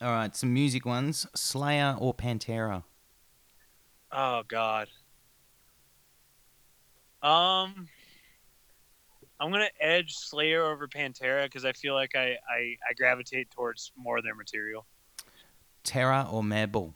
[0.00, 1.26] All right, some music ones.
[1.34, 2.84] Slayer or Pantera?
[4.12, 4.88] Oh God.
[7.22, 7.88] Um,
[9.38, 13.92] I'm gonna edge Slayer over Pantera because I feel like I, I I gravitate towards
[13.96, 14.86] more of their material.
[15.84, 16.94] Terror or Madball?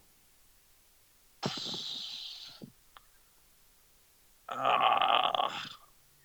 [4.48, 5.66] Ah,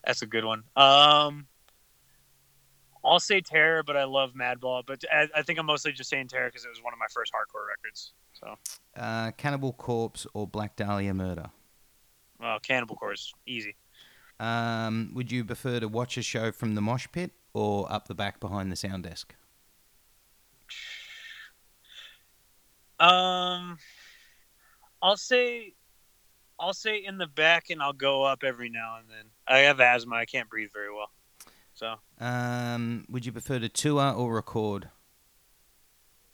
[0.06, 0.64] that's a good one.
[0.76, 1.48] Um,
[3.04, 4.84] I'll say Terror, but I love Madball.
[4.86, 7.06] But I, I think I'm mostly just saying Terror because it was one of my
[7.14, 8.14] first hardcore records.
[8.34, 8.56] So,
[9.00, 11.52] Uh, Cannibal Corpse or Black Dahlia Murder?
[12.40, 13.76] well, Cannibal Corpse, easy.
[14.40, 18.16] Um, would you prefer to watch a show from the mosh pit or up the
[18.16, 19.34] back behind the sound desk?
[22.99, 23.78] Um,
[25.02, 25.74] I'll say,
[26.60, 29.26] I'll say in the back, and I'll go up every now and then.
[29.48, 31.12] I have asthma; I can't breathe very well.
[31.74, 34.90] So, Um, would you prefer to tour or record?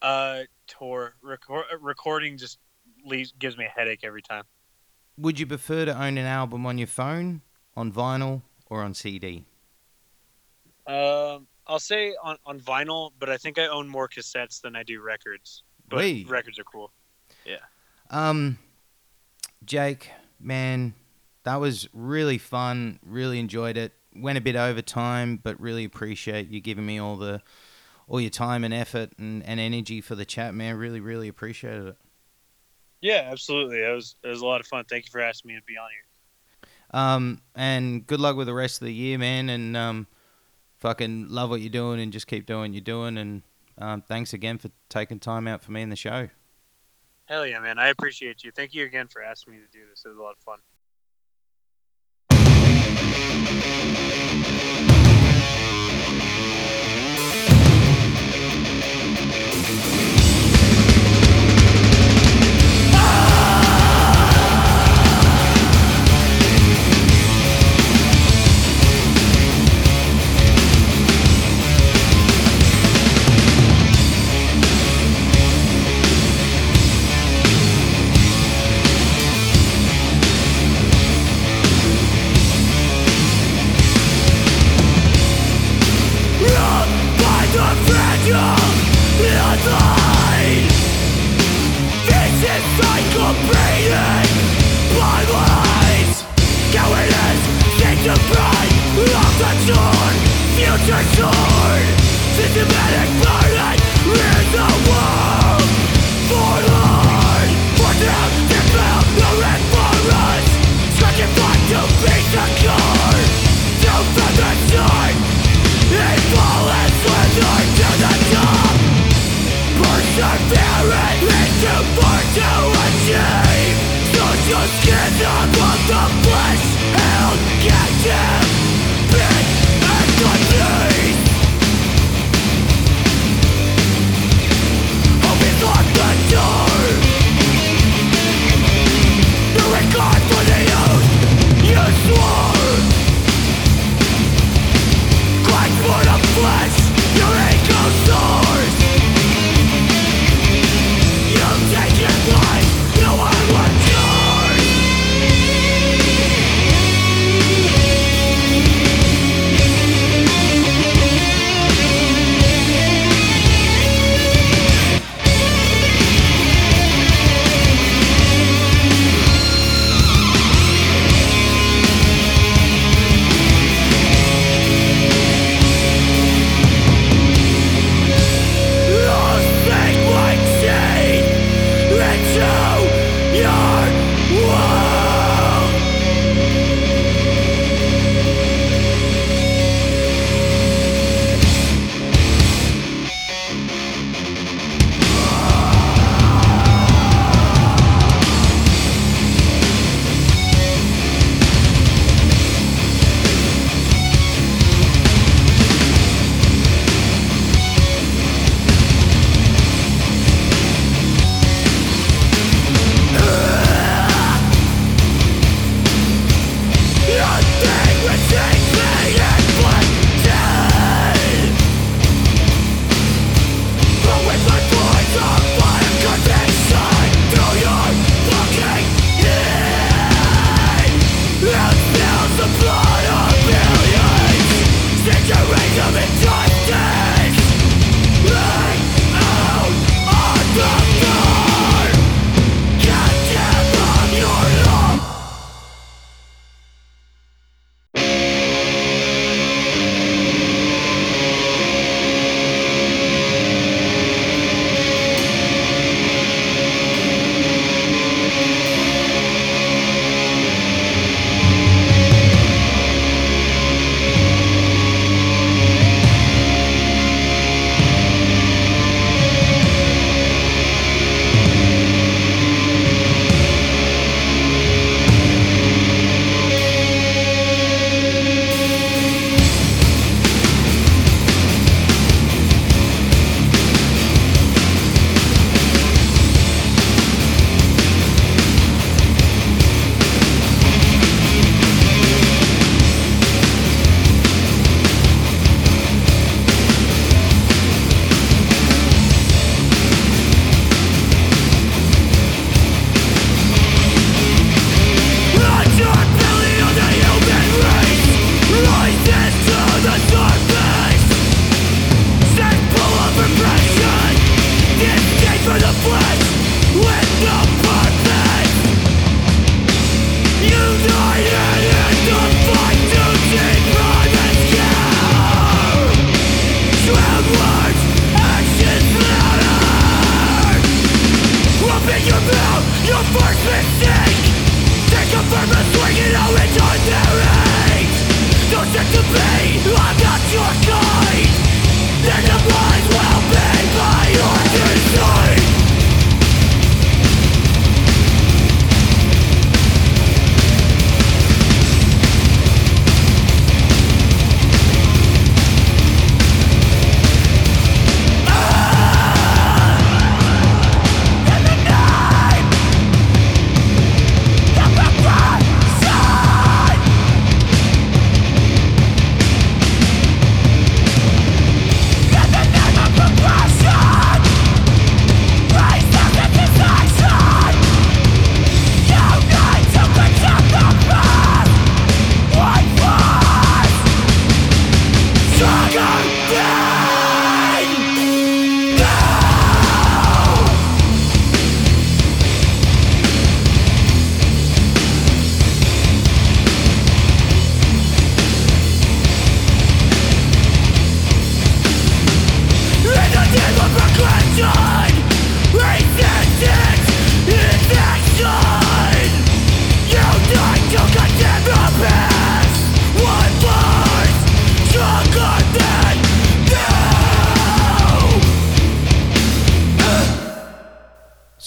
[0.02, 2.60] uh, tour record recording just
[3.06, 4.44] leaves gives me a headache every time.
[5.18, 7.41] Would you prefer to own an album on your phone,
[7.76, 9.45] on vinyl, or on CD?
[10.88, 14.84] Um, I'll say on, on vinyl, but I think I own more cassettes than I
[14.84, 15.64] do records.
[15.88, 16.30] But Wait.
[16.30, 16.91] records are cool.
[17.45, 17.57] Yeah.
[18.10, 18.57] Um,
[19.64, 20.93] Jake, man,
[21.43, 22.99] that was really fun.
[23.06, 23.93] Really enjoyed it.
[24.15, 27.41] Went a bit over time, but really appreciate you giving me all the
[28.07, 30.76] all your time and effort and, and energy for the chat, man.
[30.76, 31.98] Really, really appreciated it.
[32.99, 33.77] Yeah, absolutely.
[33.77, 34.84] It was it was a lot of fun.
[34.89, 36.11] Thank you for asking me to be on here.
[36.93, 39.49] Um, and good luck with the rest of the year, man.
[39.49, 40.07] And um,
[40.77, 43.18] fucking love what you're doing, and just keep doing what you're doing.
[43.18, 43.41] And
[43.77, 46.30] um, thanks again for taking time out for me in the show.
[47.26, 47.80] Hell yeah, man!
[47.80, 48.51] I appreciate you.
[48.51, 50.03] Thank you again for asking me to do this.
[50.05, 50.59] It was a lot of fun.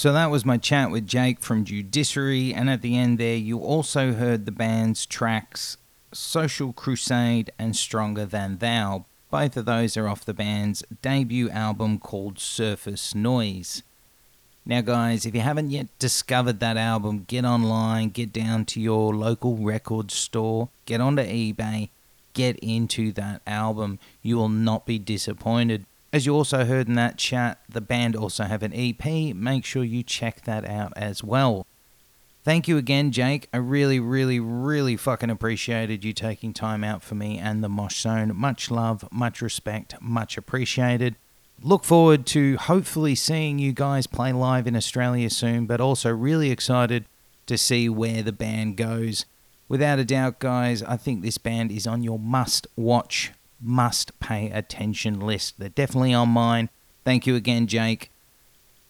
[0.05, 3.61] So that was my chat with Jake from Judiciary, and at the end there, you
[3.61, 5.79] also heard the band's tracks
[6.13, 9.07] Social Crusade and Stronger Than Thou.
[9.31, 13.83] Both of those are off the band's debut album called Surface Noise.
[14.67, 19.15] Now, guys, if you haven't yet discovered that album, get online, get down to your
[19.15, 21.89] local record store, get onto eBay,
[22.35, 23.99] get into that album.
[24.21, 25.87] You will not be disappointed.
[26.15, 29.35] As you also heard in that chat, the band also have an EP.
[29.35, 31.67] Make sure you check that out as well.
[32.45, 33.49] Thank you again, Jake.
[33.53, 38.01] I really, really, really fucking appreciated you taking time out for me and the Mosh
[38.01, 38.31] Zone.
[38.37, 41.17] Much love, much respect, much appreciated.
[41.61, 46.53] Look forward to hopefully seeing you guys play live in Australia soon, but also really
[46.53, 47.07] excited
[47.47, 49.27] to see where the band goes.
[49.69, 53.33] Without a doubt, guys, I think this band is on your must watch
[53.65, 55.59] must pay attention list.
[55.59, 56.71] They're definitely on mine.
[57.05, 58.11] Thank you again, Jake.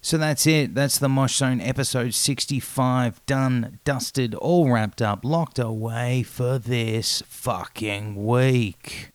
[0.01, 0.75] So that's it.
[0.75, 3.25] That's the Mosh Zone episode 65.
[3.25, 9.13] Done, dusted, all wrapped up, locked away for this fucking week.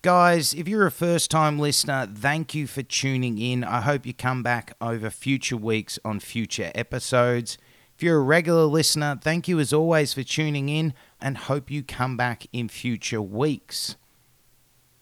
[0.00, 3.64] Guys, if you're a first time listener, thank you for tuning in.
[3.64, 7.58] I hope you come back over future weeks on future episodes.
[7.94, 11.82] If you're a regular listener, thank you as always for tuning in and hope you
[11.82, 13.96] come back in future weeks.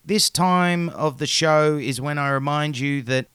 [0.06, 3.26] This time of the show is when I remind you that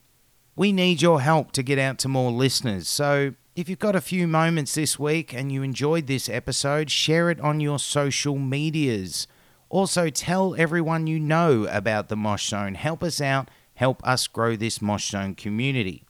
[0.56, 2.88] we need your help to get out to more listeners.
[2.88, 7.32] So if you've got a few moments this week and you enjoyed this episode, share
[7.32, 9.26] it on your social medias.
[9.70, 12.76] Also, tell everyone you know about the Mosh Zone.
[12.76, 16.04] Help us out, help us grow this Mosh Zone community.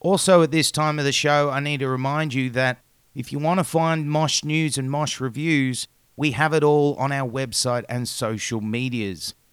[0.00, 2.80] Also, at this time of the show, I need to remind you that
[3.14, 7.10] if you want to find Mosh news and Mosh reviews, we have it all on
[7.10, 9.32] our website and social medias.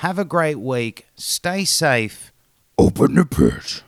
[0.00, 1.06] have a great week.
[1.14, 2.32] Stay safe.
[2.78, 3.82] Open the pit.